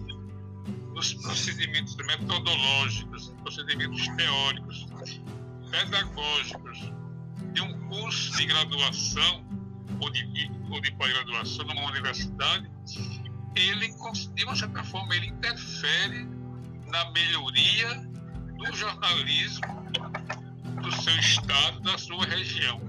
[0.98, 4.86] nos procedimentos metodológicos, procedimentos teóricos,
[5.70, 6.92] pedagógicos
[7.52, 9.44] de um curso de graduação
[10.00, 12.68] ou de, ou de pós-graduação numa universidade,
[13.54, 13.94] ele,
[14.34, 16.28] de uma certa forma, ele interfere
[16.88, 17.94] na melhoria
[18.56, 19.66] do jornalismo
[20.82, 22.80] do seu estado, da sua região.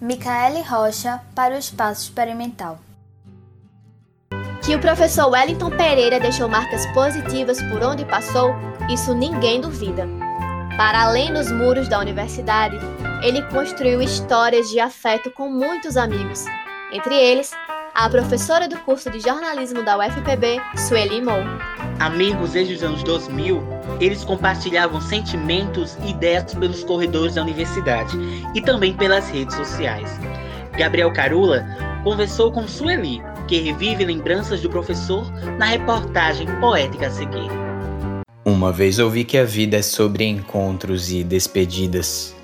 [0.00, 2.80] Micaele Rocha para o Espaço Experimental.
[4.62, 8.54] Que o professor Wellington Pereira deixou marcas positivas por onde passou,
[8.88, 10.08] isso ninguém duvida.
[10.76, 12.78] Para além dos muros da universidade,
[13.22, 16.44] ele construiu histórias de afeto com muitos amigos,
[16.92, 17.50] entre eles
[17.92, 21.42] a professora do curso de jornalismo da UFPB, Sueli Mou.
[21.98, 23.62] Amigos desde os anos 2000,
[24.00, 28.16] eles compartilhavam sentimentos e ideias pelos corredores da universidade
[28.54, 30.08] e também pelas redes sociais.
[30.78, 31.66] Gabriel Carula
[32.02, 37.50] conversou com Sueli, que revive lembranças do professor na reportagem poética a seguir.
[38.44, 42.34] Uma vez ouvi que a vida é sobre encontros e despedidas,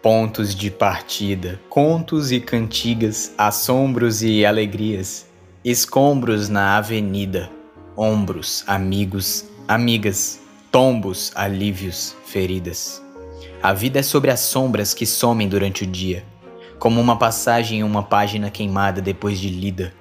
[0.00, 5.26] pontos de partida, contos e cantigas, assombros e alegrias,
[5.64, 7.50] escombros na avenida,
[7.96, 10.40] ombros, amigos, amigas,
[10.70, 13.02] tombos, alívios, feridas.
[13.60, 16.24] A vida é sobre as sombras que somem durante o dia,
[16.78, 19.92] como uma passagem em uma página queimada depois de lida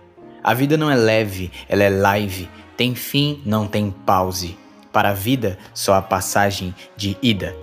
[0.44, 4.58] a vida não é leve, ela é live, tem fim, não tem pause.
[4.94, 7.56] Para a vida, só a passagem de ida.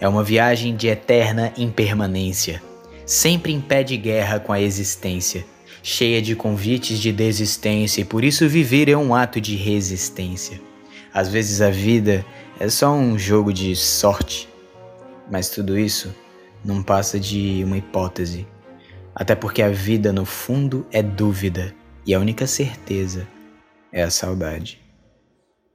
[0.00, 2.62] É uma viagem de eterna impermanência,
[3.06, 5.44] sempre em pé de guerra com a existência,
[5.82, 10.60] cheia de convites de desistência, e por isso viver é um ato de resistência.
[11.14, 12.24] Às vezes a vida
[12.58, 14.48] é só um jogo de sorte,
[15.30, 16.12] mas tudo isso
[16.64, 18.46] não passa de uma hipótese.
[19.14, 21.74] Até porque a vida, no fundo, é dúvida
[22.06, 23.26] e a única certeza
[23.92, 24.82] é a saudade.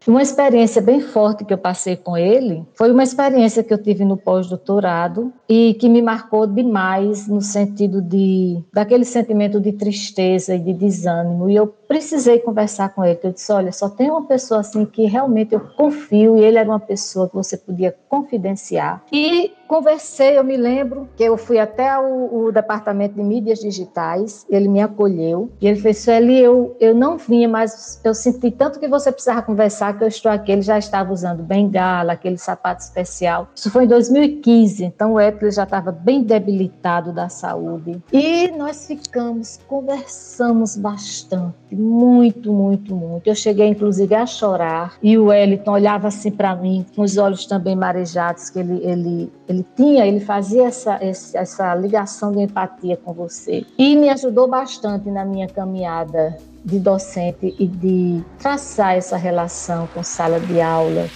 [0.07, 4.05] Uma experiência bem forte que eu passei com ele foi uma experiência que eu tive
[4.05, 10.59] no pós-doutorado e que me marcou demais no sentido de daquele sentimento de tristeza e
[10.59, 11.49] de desânimo.
[11.49, 13.19] E eu precisei conversar com ele.
[13.21, 16.69] Eu disse: Olha, só tem uma pessoa assim que realmente eu confio, e ele era
[16.69, 19.03] uma pessoa que você podia confidenciar.
[19.11, 24.45] E conversei, eu me lembro que eu fui até o, o departamento de mídias digitais,
[24.49, 28.79] ele me acolheu e ele fez: Sueli, eu, eu não vinha, mas eu senti tanto
[28.79, 30.51] que você precisava conversar que eu estou aqui.
[30.51, 33.49] Ele já estava usando bengala, aquele sapato especial.
[33.55, 38.01] Isso foi em 2015, então o Héctor já estava bem debilitado da saúde.
[38.11, 43.27] E nós ficamos, conversamos bastante muito, muito, muito.
[43.27, 44.97] Eu cheguei, inclusive, a chorar.
[45.01, 49.31] E o Wellington olhava assim para mim, com os olhos também marejados, que ele, ele,
[49.47, 53.65] ele tinha, ele fazia essa, essa ligação de empatia com você.
[53.77, 60.03] E me ajudou bastante na minha caminhada de docente e de traçar essa relação com
[60.03, 61.07] sala de aula,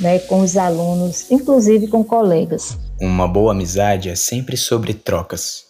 [0.00, 2.78] né, com os alunos, inclusive com colegas.
[3.00, 5.64] Uma boa amizade é sempre sobre trocas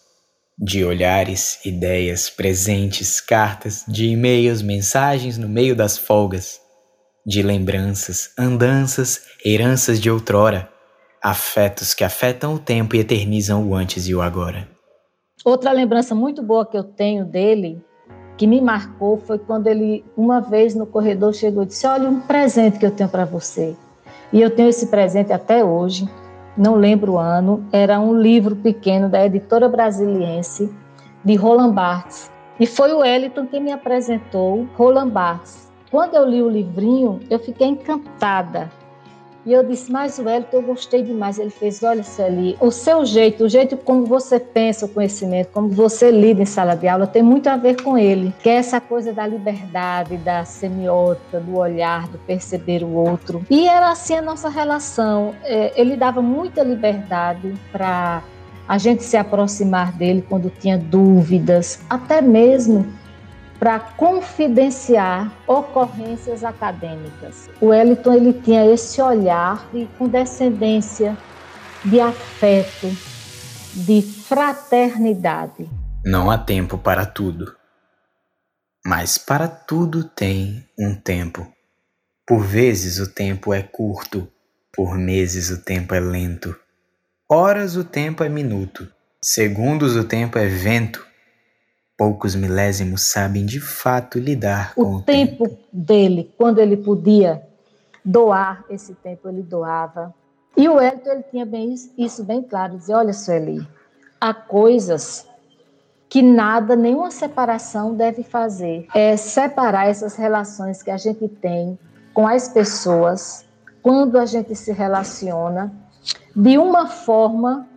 [0.57, 6.61] de olhares, ideias, presentes, cartas, de e-mails, mensagens no meio das folgas,
[7.27, 10.69] de lembranças, andanças, heranças de outrora,
[11.25, 14.69] afetos que afetam o tempo e eternizam o antes e o agora.
[15.45, 17.83] Outra lembrança muito boa que eu tenho dele,
[18.37, 22.21] que me marcou, foi quando ele, uma vez no corredor, chegou e disse: Olha, um
[22.21, 23.75] presente que eu tenho para você.
[24.33, 26.07] E eu tenho esse presente até hoje
[26.57, 30.73] não lembro o ano, era um livro pequeno da editora brasiliense
[31.25, 32.31] de Roland Barthes.
[32.61, 35.69] E foi o Wellington que me apresentou Roland Barthes.
[35.91, 38.71] Quando eu li o livrinho, eu fiquei encantada
[39.47, 41.39] e eu disse, mas o Wellington, eu gostei demais.
[41.39, 45.69] Ele fez, olha, Celi, o seu jeito, o jeito como você pensa o conhecimento, como
[45.69, 48.35] você lida em sala de aula, tem muito a ver com ele.
[48.43, 53.45] Que é essa coisa da liberdade, da semiótica, do olhar, do perceber o outro.
[53.51, 55.35] E era assim a nossa relação.
[55.45, 58.23] É, ele dava muita liberdade para
[58.67, 62.87] a gente se aproximar dele quando tinha dúvidas, até mesmo
[63.59, 67.49] para confidenciar ocorrências acadêmicas.
[67.61, 71.17] O Wellington ele tinha esse olhar de condescendência,
[71.85, 72.89] de afeto,
[73.75, 75.69] de fraternidade.
[76.05, 77.55] Não há tempo para tudo,
[78.85, 81.47] mas para tudo tem um tempo.
[82.27, 84.29] Por vezes o tempo é curto,
[84.73, 86.55] por meses o tempo é lento,
[87.31, 88.91] horas o tempo é minuto,
[89.23, 91.07] segundos o tempo é vento
[91.97, 97.43] Poucos milésimos sabem de fato lidar o com o tempo, tempo dele, quando ele podia
[98.05, 100.13] doar esse tempo, ele doava.
[100.57, 103.67] E o Elton ele tinha bem isso bem claro, dizia, olha, Sueli,
[104.21, 105.27] há coisas
[106.09, 108.87] que nada, nenhuma separação deve fazer.
[108.95, 111.79] É separar essas relações que a gente tem
[112.13, 113.45] com as pessoas
[113.83, 115.73] quando a gente se relaciona
[116.35, 117.69] de uma forma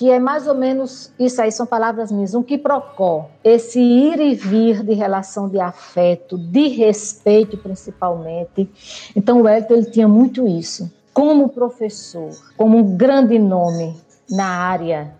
[0.00, 4.34] que é mais ou menos isso aí, são palavras minhas, um quiprocó, esse ir e
[4.34, 8.66] vir de relação de afeto, de respeito principalmente.
[9.14, 10.90] Então o Wellington ele tinha muito isso.
[11.12, 13.94] Como professor, como um grande nome
[14.30, 15.12] na área,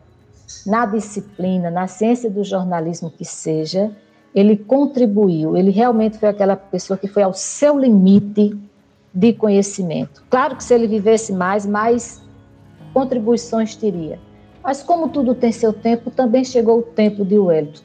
[0.65, 3.95] na disciplina, na ciência do jornalismo que seja,
[4.35, 8.59] ele contribuiu, ele realmente foi aquela pessoa que foi ao seu limite
[9.13, 10.25] de conhecimento.
[10.31, 12.23] Claro que se ele vivesse mais, mais
[12.95, 14.30] contribuições teria.
[14.63, 17.83] Mas como tudo tem seu tempo, também chegou o tempo de Wellington.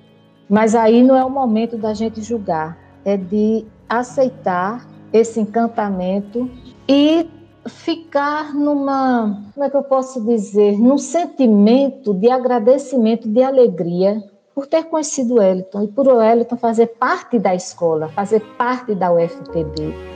[0.50, 6.50] Mas aí não é o momento da gente julgar, é de aceitar esse encantamento
[6.88, 7.28] e
[7.68, 14.24] ficar numa, como é que eu posso dizer, num sentimento de agradecimento, de alegria
[14.54, 20.15] por ter conhecido Wellington e por Wellington fazer parte da escola, fazer parte da UFPB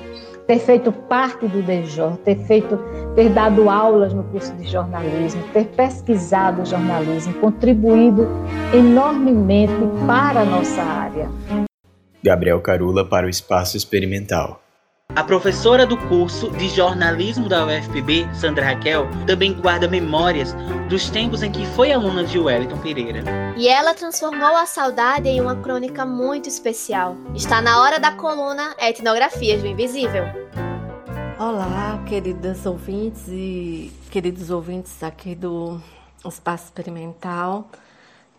[0.50, 2.76] ter feito parte do DJ, ter feito,
[3.16, 8.28] ter dado aulas no curso de jornalismo, ter pesquisado jornalismo, contribuído
[8.74, 9.72] enormemente
[10.08, 11.30] para a nossa área.
[12.24, 14.60] Gabriel Carula para o Espaço Experimental.
[15.16, 20.53] A professora do curso de jornalismo da UFPB, Sandra Raquel, também guarda memórias
[20.88, 23.24] dos tempos em que foi aluna de Wellington Pereira.
[23.57, 27.18] E ela transformou a saudade em uma crônica muito especial.
[27.36, 30.26] Está na hora da coluna Etnografias do Invisível.
[31.39, 35.82] Olá, queridas ouvintes e queridos ouvintes aqui do
[36.24, 37.68] Espaço Experimental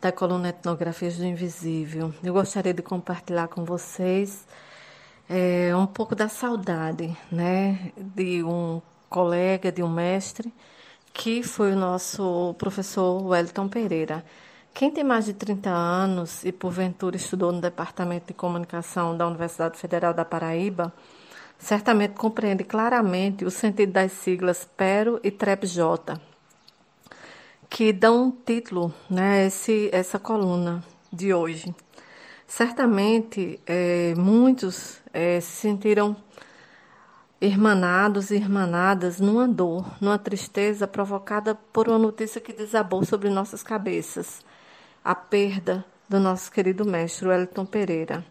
[0.00, 2.14] da coluna Etnografias do Invisível.
[2.22, 4.46] Eu gostaria de compartilhar com vocês
[5.32, 10.52] é, um pouco da saudade, né, de um colega, de um mestre,
[11.12, 14.24] que foi o nosso professor Wellington Pereira.
[14.74, 19.78] Quem tem mais de 30 anos e porventura estudou no Departamento de Comunicação da Universidade
[19.78, 20.92] Federal da Paraíba,
[21.58, 25.80] certamente compreende claramente o sentido das siglas PERO e TREPJ,
[27.68, 31.72] que dão título né, esse, essa coluna de hoje.
[32.50, 36.16] Certamente é, muitos é, se sentiram
[37.40, 43.62] irmanados e irmanadas numa dor, numa tristeza provocada por uma notícia que desabou sobre nossas
[43.62, 44.44] cabeças
[45.04, 48.26] a perda do nosso querido mestre Wellington Pereira.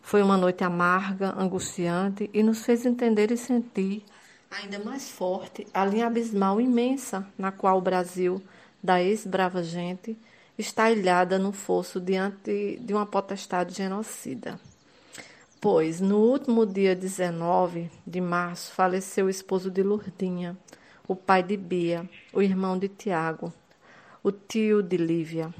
[0.00, 4.04] Foi uma noite amarga, angustiante e nos fez entender e sentir
[4.52, 8.40] ainda mais forte a linha abismal imensa na qual o Brasil,
[8.80, 10.16] da ex-brava gente,
[10.58, 14.58] está ilhada no fosso diante de uma potestade genocida.
[15.60, 20.56] Pois, no último dia 19 de março, faleceu o esposo de Lourdinha,
[21.08, 23.52] o pai de Bia, o irmão de Tiago,
[24.22, 25.52] o tio de Lívia,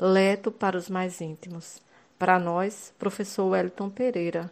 [0.00, 1.80] Leto para os mais íntimos.
[2.18, 4.50] Para nós, professor Wellington Pereira,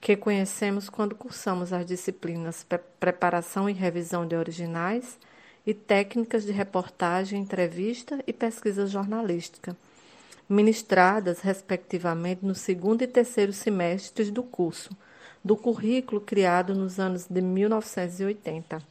[0.00, 2.66] que conhecemos quando cursamos as disciplinas
[2.98, 5.18] Preparação e Revisão de Originais
[5.66, 9.76] e Técnicas de Reportagem, Entrevista e Pesquisa Jornalística,
[10.48, 14.90] ministradas, respectivamente, no segundo e terceiro semestres do curso,
[15.44, 18.82] do currículo criado nos anos de 1980,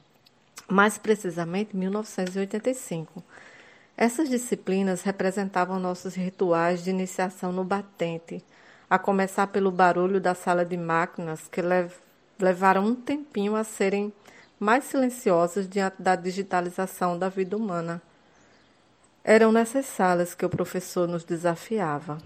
[0.69, 3.23] mais precisamente 1985
[3.97, 8.43] essas disciplinas representavam nossos rituais de iniciação no batente,
[8.87, 11.91] a começar pelo barulho da sala de máquinas, que lev
[12.39, 14.13] levaram um tempinho a serem
[14.59, 18.01] mais silenciosas diante da digitalização da vida humana.
[19.23, 22.17] Eram nessas salas que o professor nos desafiava.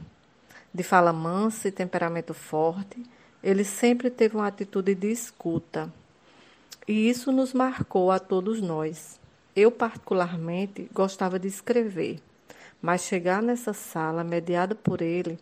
[0.73, 3.03] De fala mansa e temperamento forte,
[3.43, 5.91] ele sempre teve uma atitude de escuta.
[6.87, 9.19] E isso nos marcou a todos nós.
[9.55, 12.21] Eu, particularmente, gostava de escrever,
[12.81, 15.37] mas chegar nessa sala, mediada por ele,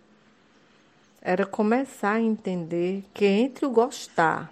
[1.22, 4.52] era começar a entender que entre o gostar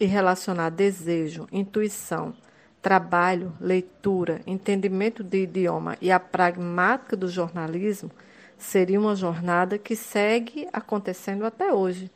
[0.00, 2.34] e relacionar desejo, intuição,
[2.80, 8.10] trabalho, leitura, entendimento de idioma e a pragmática do jornalismo,
[8.56, 12.10] seria uma jornada que segue acontecendo até hoje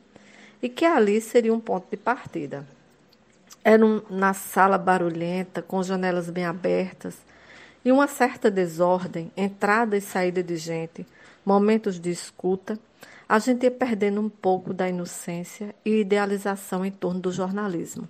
[0.61, 2.65] e que ali seria um ponto de partida.
[3.63, 7.17] Era um, na sala barulhenta, com janelas bem abertas,
[7.83, 11.05] e uma certa desordem, entrada e saída de gente,
[11.45, 12.79] momentos de escuta,
[13.33, 18.07] a gente ia perdendo um pouco da inocência e idealização em torno do jornalismo.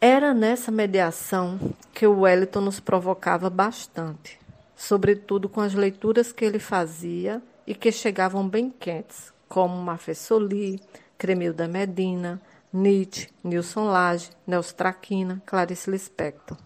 [0.00, 1.56] Era nessa mediação
[1.94, 4.36] que o Wellington nos provocava bastante,
[4.74, 10.80] sobretudo com as leituras que ele fazia e que chegavam bem quentes, como Mafessoli,
[11.16, 12.42] Cremilda Medina,
[12.72, 16.58] Nietzsche, Nilson Lage, Nelson Traquina, Clarice Lispector.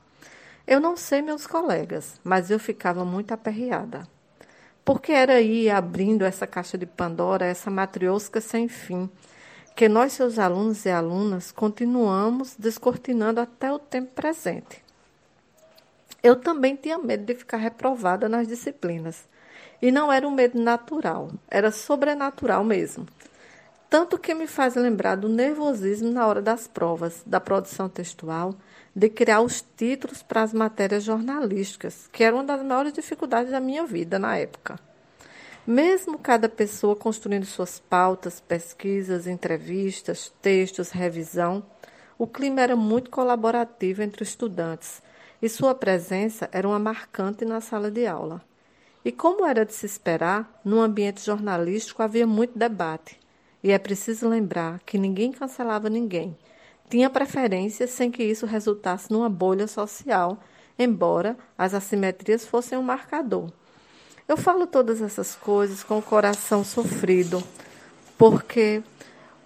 [0.67, 4.09] Eu não sei meus colegas, mas eu ficava muito aperreada.
[4.91, 9.09] Porque era aí abrindo essa caixa de Pandora, essa matriosca sem fim,
[9.77, 14.83] que nós, seus alunos e alunas, continuamos descortinando até o tempo presente.
[16.21, 19.29] Eu também tinha medo de ficar reprovada nas disciplinas.
[19.81, 23.07] E não era um medo natural, era sobrenatural mesmo
[23.91, 28.55] tanto que me faz lembrar do nervosismo na hora das provas, da produção textual,
[29.01, 33.59] de criar os títulos para as matérias jornalísticas, que era uma das maiores dificuldades da
[33.59, 34.79] minha vida na época.
[35.67, 41.65] Mesmo cada pessoa construindo suas pautas, pesquisas, entrevistas, textos, revisão,
[42.19, 45.01] o clima era muito colaborativo entre os estudantes
[45.41, 48.43] e sua presença era uma marcante na sala de aula.
[49.03, 53.19] E como era de se esperar, no ambiente jornalístico havia muito debate
[53.65, 56.37] e é preciso lembrar que ninguém cancelava ninguém.
[56.91, 60.39] Tinha preferência sem que isso resultasse numa bolha social,
[60.77, 63.49] embora as assimetrias fossem um marcador.
[64.27, 67.41] Eu falo todas essas coisas com o coração sofrido,
[68.19, 68.83] porque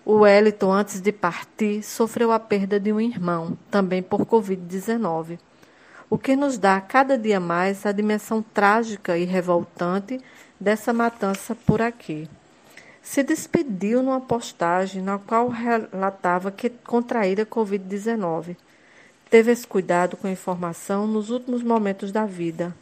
[0.06, 5.38] o Wellington, antes de partir, sofreu a perda de um irmão, também por Covid-19,
[6.08, 10.18] o que nos dá cada dia mais a dimensão trágica e revoltante
[10.58, 12.26] dessa matança por aqui
[13.04, 18.56] se despediu numa postagem na qual relatava que contraíra Covid-19.
[19.28, 22.74] Teve esse cuidado com a informação nos últimos momentos da vida.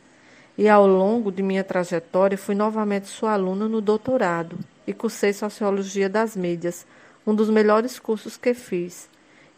[0.56, 4.56] E ao longo de minha trajetória fui novamente sua aluna no doutorado
[4.86, 6.86] e cursei Sociologia das Mídias,
[7.26, 9.08] um dos melhores cursos que fiz.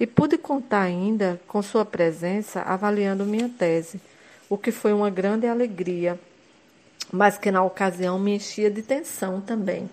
[0.01, 4.01] E pude contar ainda com sua presença avaliando minha tese,
[4.49, 6.19] o que foi uma grande alegria,
[7.13, 9.91] mas que na ocasião me enchia de tensão também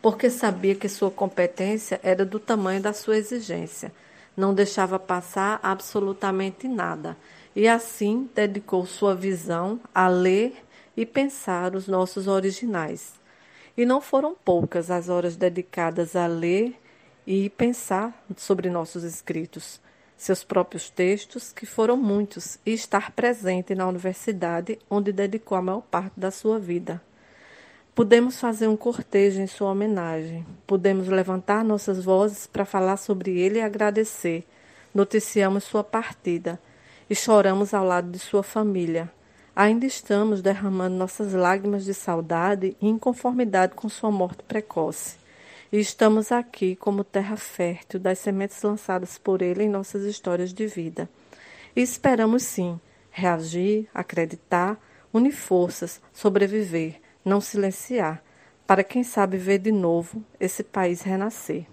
[0.00, 3.92] porque sabia que sua competência era do tamanho da sua exigência.
[4.36, 7.16] Não deixava passar absolutamente nada.
[7.54, 10.64] E assim dedicou sua visão a ler
[10.96, 13.14] e pensar os nossos originais.
[13.76, 16.76] E não foram poucas as horas dedicadas a ler
[17.26, 19.80] e pensar sobre nossos escritos,
[20.16, 25.82] seus próprios textos, que foram muitos, e estar presente na universidade onde dedicou a maior
[25.82, 27.00] parte da sua vida.
[27.98, 33.58] Pudemos fazer um cortejo em sua homenagem, pudemos levantar nossas vozes para falar sobre ele
[33.58, 34.46] e agradecer.
[34.94, 36.60] Noticiamos sua partida
[37.10, 39.10] e choramos ao lado de sua família.
[39.54, 45.16] Ainda estamos derramando nossas lágrimas de saudade e inconformidade com sua morte precoce.
[45.72, 50.68] E estamos aqui como terra fértil das sementes lançadas por ele em nossas histórias de
[50.68, 51.10] vida.
[51.74, 52.78] E esperamos sim
[53.10, 54.78] reagir, acreditar,
[55.12, 58.22] unir forças, sobreviver não silenciar,
[58.66, 61.66] para quem sabe ver de novo esse país renascer.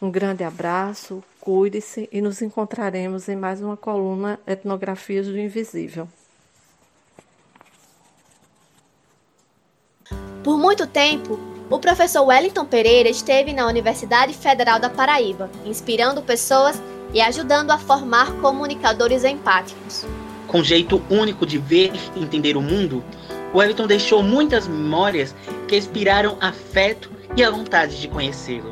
[0.00, 6.08] Um grande abraço, cuide-se e nos encontraremos em mais uma coluna Etnografias do Invisível.
[10.42, 11.38] Por muito tempo,
[11.70, 16.80] o professor Wellington Pereira esteve na Universidade Federal da Paraíba, inspirando pessoas
[17.12, 20.04] e ajudando a formar comunicadores empáticos.
[20.46, 23.02] Com jeito único de ver e entender o mundo,
[23.54, 25.34] Wellington deixou muitas memórias
[25.68, 28.70] que inspiraram afeto e a vontade de conhecê-lo.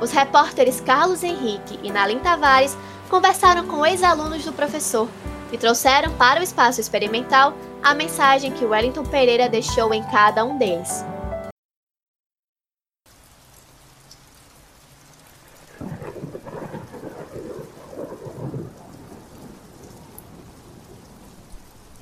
[0.00, 2.76] Os repórteres Carlos Henrique e Nalim Tavares
[3.08, 5.08] conversaram com ex-alunos do professor
[5.52, 10.56] e trouxeram para o espaço experimental a mensagem que Wellington Pereira deixou em cada um
[10.56, 11.04] deles.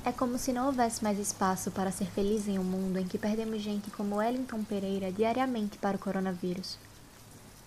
[0.09, 3.15] É como se não houvesse mais espaço para ser feliz em um mundo em que
[3.15, 6.79] perdemos gente como Wellington Pereira diariamente para o coronavírus.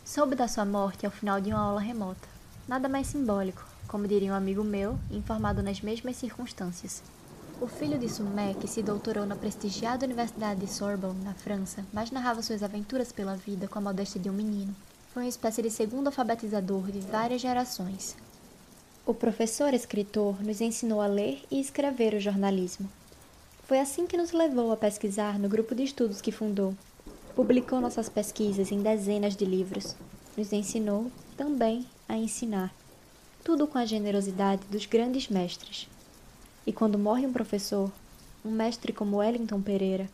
[0.04, 2.28] Soube da sua morte ao final de uma aula remota.
[2.66, 7.00] Nada mais simbólico, como diria um amigo meu, informado nas mesmas circunstâncias.
[7.60, 12.10] O filho de Sumé, que se doutorou na prestigiada Universidade de Sorbonne, na França, mas
[12.10, 14.74] narrava suas aventuras pela vida com a modéstia de um menino,
[15.14, 18.16] foi uma espécie de segundo alfabetizador de várias gerações,
[19.04, 22.88] o professor escritor nos ensinou a ler e escrever o jornalismo.
[23.64, 26.72] Foi assim que nos levou a pesquisar no grupo de estudos que fundou.
[27.34, 29.96] Publicou nossas pesquisas em dezenas de livros.
[30.36, 32.72] Nos ensinou também a ensinar.
[33.42, 35.88] Tudo com a generosidade dos grandes mestres.
[36.64, 37.90] E quando morre um professor,
[38.44, 40.08] um mestre como Wellington Pereira,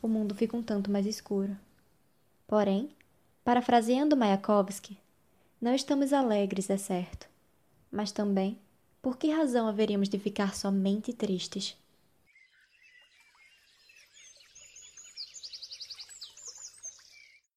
[0.00, 1.54] o mundo fica um tanto mais escuro.
[2.46, 2.88] Porém,
[3.44, 4.96] parafraseando Mayakovsky,
[5.60, 7.31] não estamos alegres, é certo
[7.92, 8.58] mas também,
[9.02, 11.76] por que razão haveríamos de ficar somente tristes?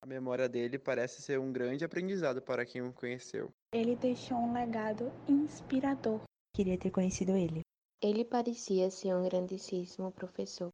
[0.01, 3.51] A memória dele parece ser um grande aprendizado para quem o conheceu.
[3.73, 6.21] Ele deixou um legado inspirador.
[6.53, 7.61] Queria ter conhecido ele.
[7.99, 10.69] Ele parecia ser um grandíssimo professor.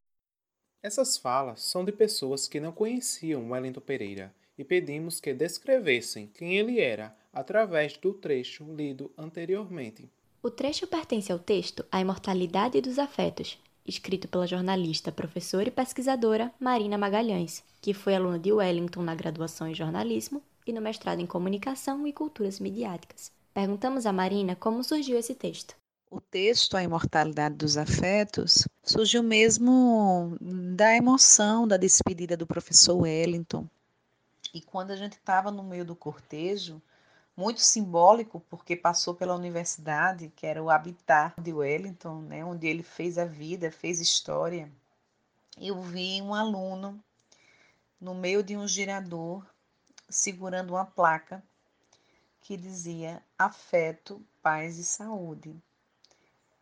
[0.82, 6.58] Essas falas são de pessoas que não conheciam Wellington Pereira e pedimos que descrevessem quem
[6.58, 10.10] ele era através do trecho lido anteriormente.
[10.42, 16.52] O trecho pertence ao texto A Imortalidade dos Afetos, escrito pela jornalista, professora e pesquisadora
[16.58, 21.26] Marina Magalhães, que foi aluna de Wellington na graduação em jornalismo e no mestrado em
[21.26, 23.32] comunicação e culturas midiáticas.
[23.54, 25.76] Perguntamos a Marina como surgiu esse texto.
[26.10, 33.66] O texto A Imortalidade dos Afetos surgiu mesmo da emoção da despedida do professor Wellington.
[34.52, 36.82] E quando a gente estava no meio do cortejo,
[37.36, 42.82] muito simbólico, porque passou pela universidade, que era o habitat de Wellington, né, onde ele
[42.82, 44.70] fez a vida, fez história.
[45.58, 47.02] Eu vi um aluno
[48.00, 49.44] no meio de um girador
[50.08, 51.42] segurando uma placa
[52.40, 55.54] que dizia afeto, paz e saúde.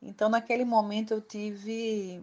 [0.03, 2.23] Então, naquele momento, eu tive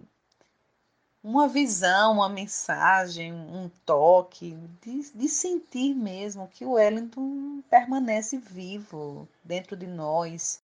[1.23, 9.27] uma visão, uma mensagem, um toque, de, de sentir mesmo que o Wellington permanece vivo
[9.43, 10.61] dentro de nós.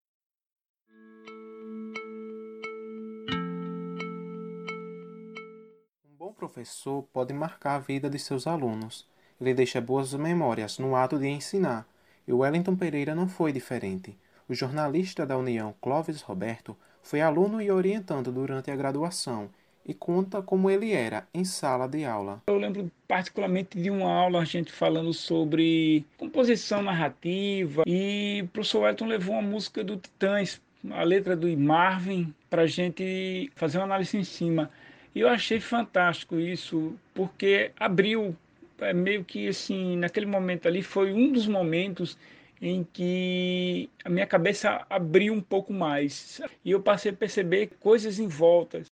[6.06, 9.06] Um bom professor pode marcar a vida de seus alunos.
[9.40, 11.86] Ele deixa boas memórias no ato de ensinar,
[12.26, 14.16] e o Wellington Pereira não foi diferente.
[14.48, 19.50] O jornalista da União Clóvis Roberto foi aluno e orientando durante a graduação
[19.86, 22.42] e conta como ele era em sala de aula.
[22.46, 28.88] Eu lembro particularmente de uma aula a gente falando sobre composição narrativa e o professor
[28.88, 30.60] Elton levou uma música do Titãs,
[30.90, 34.70] a letra do Marvin, para a gente fazer uma análise em cima.
[35.14, 38.34] E eu achei fantástico isso, porque abriu,
[38.80, 42.18] é meio que assim, naquele momento ali foi um dos momentos
[42.60, 48.18] em que a minha cabeça abriu um pouco mais e eu passei a perceber coisas
[48.18, 48.82] em volta.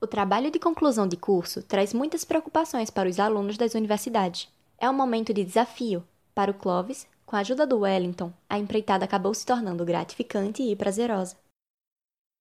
[0.00, 4.48] O trabalho de conclusão de curso traz muitas preocupações para os alunos das universidades.
[4.76, 9.04] É um momento de desafio para o Clovis, Com a ajuda do Wellington, a empreitada
[9.04, 11.36] acabou se tornando gratificante e prazerosa.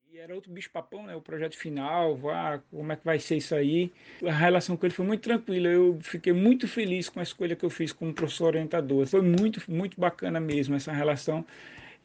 [0.10, 1.16] E era outro bicho-papão, né?
[1.16, 3.94] O projeto final, ah, como é que vai ser isso aí.
[4.26, 5.68] A relação com ele foi muito tranquila.
[5.68, 9.06] Eu fiquei muito feliz com a escolha que eu fiz como professor orientador.
[9.06, 11.46] Foi muito, muito bacana mesmo essa relação.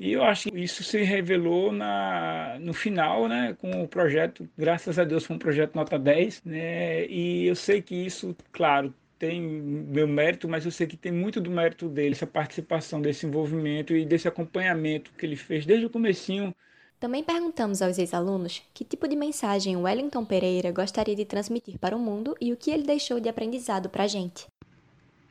[0.02, 4.98] E eu acho que isso se revelou na, no final, né, com o projeto, graças
[4.98, 9.40] a Deus foi um projeto nota 10, né, e eu sei que isso, claro, tem
[9.40, 13.94] meu mérito, mas eu sei que tem muito do mérito dele, essa participação, desse envolvimento
[13.94, 16.52] e desse acompanhamento que ele fez desde o comecinho.
[16.98, 22.00] Também perguntamos aos ex-alunos que tipo de mensagem Wellington Pereira gostaria de transmitir para o
[22.00, 24.48] mundo e o que ele deixou de aprendizado para a gente.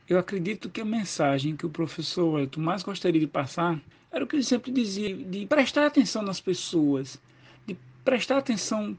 [0.08, 3.78] Eu acredito que a mensagem que o professor Wellington mais gostaria de passar
[4.12, 7.18] era o que ele sempre dizia, de prestar atenção nas pessoas,
[7.66, 8.96] de prestar atenção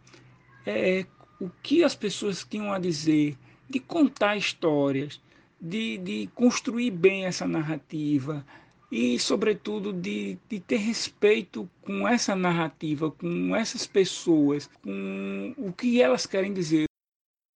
[0.66, 1.06] é,
[1.40, 3.38] o que as pessoas tinham a dizer,
[3.70, 5.22] de contar histórias,
[5.62, 8.46] de, de construir bem essa narrativa
[8.92, 16.02] e, sobretudo, de, de ter respeito com essa narrativa, com essas pessoas, com o que
[16.02, 16.86] elas querem dizer.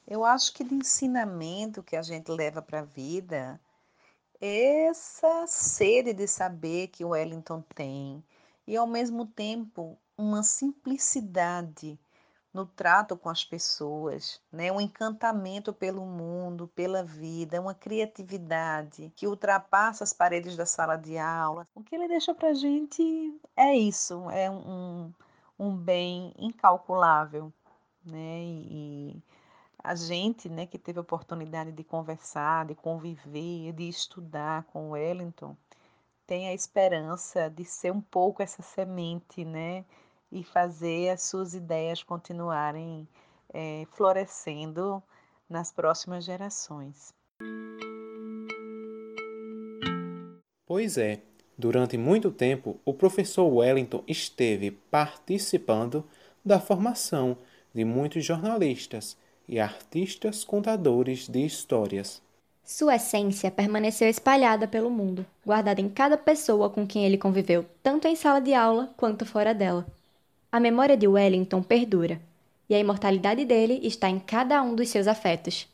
[0.07, 3.59] Eu acho que de ensinamento que a gente leva para a vida,
[4.41, 8.23] essa sede de saber que o Wellington tem
[8.65, 11.99] e, ao mesmo tempo, uma simplicidade
[12.53, 14.71] no trato com as pessoas, né?
[14.71, 21.17] um encantamento pelo mundo, pela vida, uma criatividade que ultrapassa as paredes da sala de
[21.17, 21.67] aula.
[21.75, 25.13] O que ele deixou para a gente é isso, é um,
[25.59, 27.53] um bem incalculável.
[28.03, 28.41] Né?
[28.41, 29.21] E
[29.87, 34.91] a gente né, que teve a oportunidade de conversar, de conviver, de estudar com o
[34.91, 35.55] Wellington,
[36.25, 39.85] tem a esperança de ser um pouco essa semente, né?
[40.31, 43.07] e fazer as suas ideias continuarem
[43.53, 45.01] é, florescendo
[45.49, 47.13] nas próximas gerações.
[50.65, 51.21] Pois é,
[51.57, 56.05] durante muito tempo o professor Wellington esteve participando
[56.43, 57.37] da formação
[57.73, 59.17] de muitos jornalistas
[59.47, 62.21] e artistas contadores de histórias.
[62.63, 68.07] Sua essência permaneceu espalhada pelo mundo, guardada em cada pessoa com quem ele conviveu, tanto
[68.07, 69.85] em sala de aula quanto fora dela.
[70.51, 72.19] A memória de Wellington perdura,
[72.69, 75.67] e a imortalidade dele está em cada um dos seus afetos.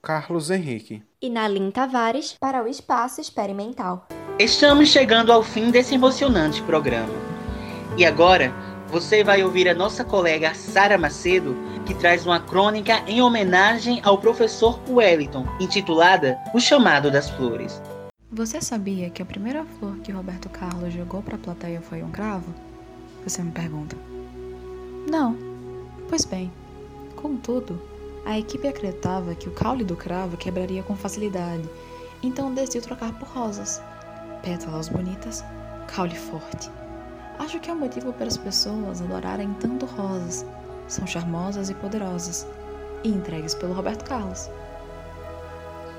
[0.00, 1.02] Carlos Henrique.
[1.20, 4.08] E Nalim Tavares para o Espaço Experimental.
[4.38, 7.12] Estamos chegando ao fim desse emocionante programa.
[7.96, 8.52] E agora,
[8.88, 11.54] você vai ouvir a nossa colega Sara Macedo,
[11.86, 17.80] que traz uma crônica em homenagem ao professor Wellington, intitulada O Chamado das Flores.
[18.30, 22.10] Você sabia que a primeira flor que Roberto Carlos jogou para a plateia foi um
[22.10, 22.54] cravo?
[23.24, 23.96] Você me pergunta.
[25.10, 25.36] Não.
[26.08, 26.50] Pois bem,
[27.16, 27.80] contudo,
[28.24, 31.68] a equipe acreditava que o caule do cravo quebraria com facilidade,
[32.22, 33.82] então decidiu trocar por rosas.
[34.42, 35.44] Pétalas bonitas,
[35.88, 36.70] caule forte.
[37.38, 40.46] Acho que é o um motivo para as pessoas adorarem tanto rosas.
[40.92, 42.46] São charmosas e poderosas,
[43.02, 44.50] e entregues pelo Roberto Carlos.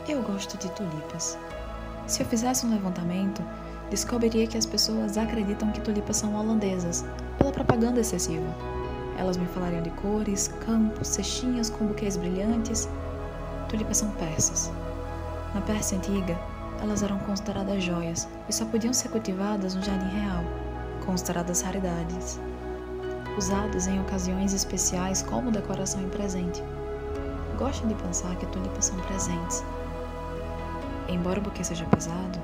[0.08, 1.36] Eu gosto de tulipas.
[2.06, 3.42] Se eu fizesse um levantamento,
[3.90, 7.04] descobriria que as pessoas acreditam que tulipas são holandesas,
[7.40, 8.46] pela propaganda excessiva.
[9.18, 12.88] Elas me falariam de cores, campos, cestinhas com buquês brilhantes.
[13.70, 14.72] Tulipas são persas.
[15.56, 16.40] Na Pérsia antiga,
[16.80, 20.44] elas eram consideradas joias e só podiam ser cultivadas no jardim real,
[21.04, 22.40] consideradas raridades,
[23.38, 26.64] usadas em ocasiões especiais como decoração em presente.
[27.58, 29.64] Gosto de pensar que tulipas são presentes.
[31.08, 32.40] Embora o buquê seja pesado,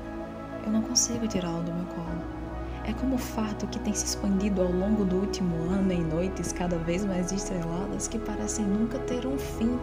[0.64, 2.40] eu não consigo tirá-lo do meu colo.
[2.84, 6.52] É como o fato que tem se expandido ao longo do último ano em noites
[6.52, 9.78] cada vez mais estreladas que parecem nunca ter um fim.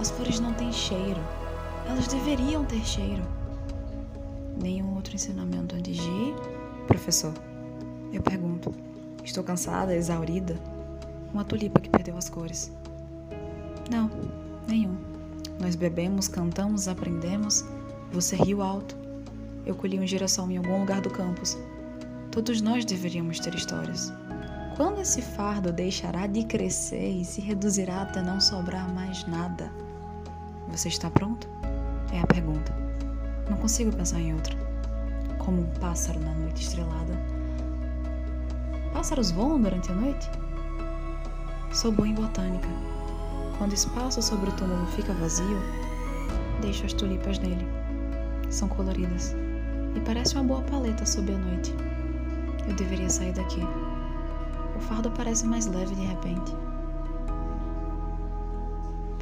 [0.00, 1.20] As flores não têm cheiro.
[1.86, 3.22] Elas deveriam ter cheiro.
[4.60, 6.34] Nenhum outro ensinamento antes de ir?
[6.86, 7.32] Professor,
[8.12, 8.87] eu pergunto.
[9.28, 10.58] Estou cansada, exaurida.
[11.34, 12.72] Uma tulipa que perdeu as cores.
[13.90, 14.10] Não,
[14.66, 14.96] nenhum.
[15.60, 17.62] Nós bebemos, cantamos, aprendemos.
[18.10, 18.96] Você riu alto.
[19.66, 21.58] Eu colhi um girassol em algum lugar do campus.
[22.30, 24.10] Todos nós deveríamos ter histórias.
[24.78, 29.70] Quando esse fardo deixará de crescer e se reduzirá até não sobrar mais nada?
[30.68, 31.46] Você está pronto?
[32.14, 32.74] É a pergunta.
[33.50, 34.56] Não consigo pensar em outra.
[35.36, 37.37] Como um pássaro na noite estrelada.
[38.98, 40.28] Pássaros voam durante a noite?
[41.72, 42.66] Sou boa em botânica.
[43.56, 45.62] Quando o espaço sobre o túmulo fica vazio,
[46.60, 47.64] deixo as tulipas nele.
[48.50, 49.36] São coloridas
[49.94, 51.72] e parece uma boa paleta sob a noite.
[52.66, 53.60] Eu deveria sair daqui.
[54.76, 56.52] O fardo parece mais leve de repente.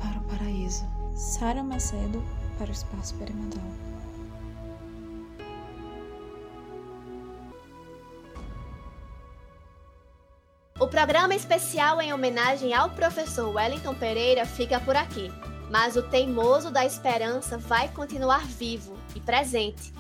[0.00, 0.86] Para o paraíso.
[1.14, 2.24] Sara Macedo
[2.58, 3.85] para o espaço experimental.
[10.96, 15.30] Programa especial em homenagem ao professor Wellington Pereira fica por aqui,
[15.70, 19.92] mas o teimoso da esperança vai continuar vivo e presente,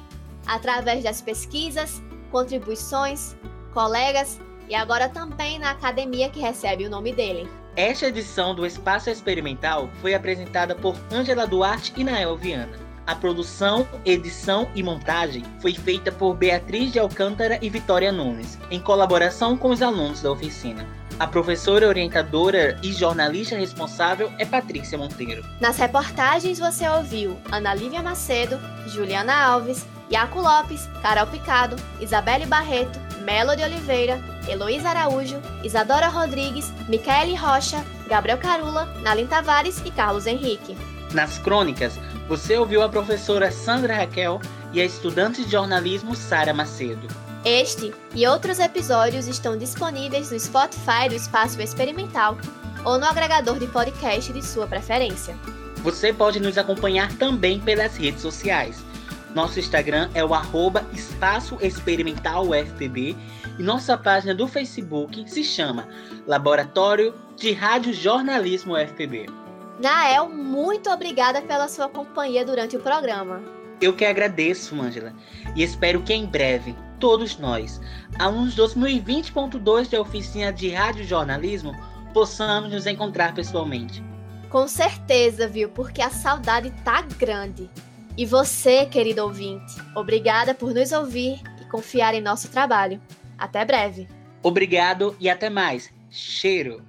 [0.46, 3.36] através das pesquisas, contribuições,
[3.74, 4.40] colegas
[4.70, 7.46] e agora também na academia que recebe o nome dele.
[7.76, 12.85] Esta edição do Espaço Experimental foi apresentada por Ângela Duarte e Nael Viana.
[13.06, 18.80] A produção, edição e montagem foi feita por Beatriz de Alcântara e Vitória Nunes, em
[18.80, 20.84] colaboração com os alunos da oficina.
[21.16, 25.44] A professora orientadora e jornalista responsável é Patrícia Monteiro.
[25.60, 32.98] Nas reportagens você ouviu Ana Lívia Macedo, Juliana Alves, Iaco Lopes, Carol Picado, Isabelle Barreto,
[33.24, 40.76] Melody Oliveira, Heloísa Araújo, Isadora Rodrigues, Micaele Rocha, Gabriel Carula, Nalin Tavares e Carlos Henrique.
[41.12, 41.98] Nas crônicas,
[42.28, 44.40] você ouviu a professora Sandra Raquel
[44.72, 47.06] e a estudante de jornalismo Sara Macedo.
[47.44, 52.36] Este e outros episódios estão disponíveis no Spotify do Espaço Experimental
[52.84, 55.36] ou no agregador de podcast de sua preferência.
[55.76, 58.84] Você pode nos acompanhar também pelas redes sociais.
[59.32, 63.16] Nosso Instagram é o arroba Espaço Experimental UFPB
[63.58, 65.86] e nossa página do Facebook se chama
[66.26, 69.45] Laboratório de Rádio Jornalismo UFPB.
[69.80, 73.42] Nael, muito obrigada pela sua companhia durante o programa.
[73.80, 75.12] Eu que agradeço, Ângela,
[75.54, 77.80] e espero que em breve, todos nós,
[78.18, 81.74] alunos 2020.2 da oficina de rádio jornalismo,
[82.14, 84.02] possamos nos encontrar pessoalmente.
[84.48, 85.68] Com certeza, viu?
[85.68, 87.68] Porque a saudade tá grande.
[88.16, 92.98] E você, querido ouvinte, obrigada por nos ouvir e confiar em nosso trabalho.
[93.36, 94.08] Até breve.
[94.42, 95.92] Obrigado e até mais.
[96.10, 96.82] Cheiro.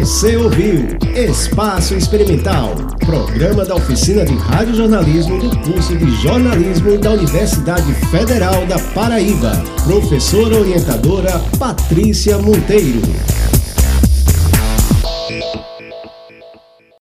[0.00, 2.74] Você ouviu Espaço Experimental,
[3.06, 9.52] programa da oficina de radiojornalismo do curso de jornalismo da Universidade Federal da Paraíba.
[9.84, 13.00] Professora orientadora Patrícia Monteiro.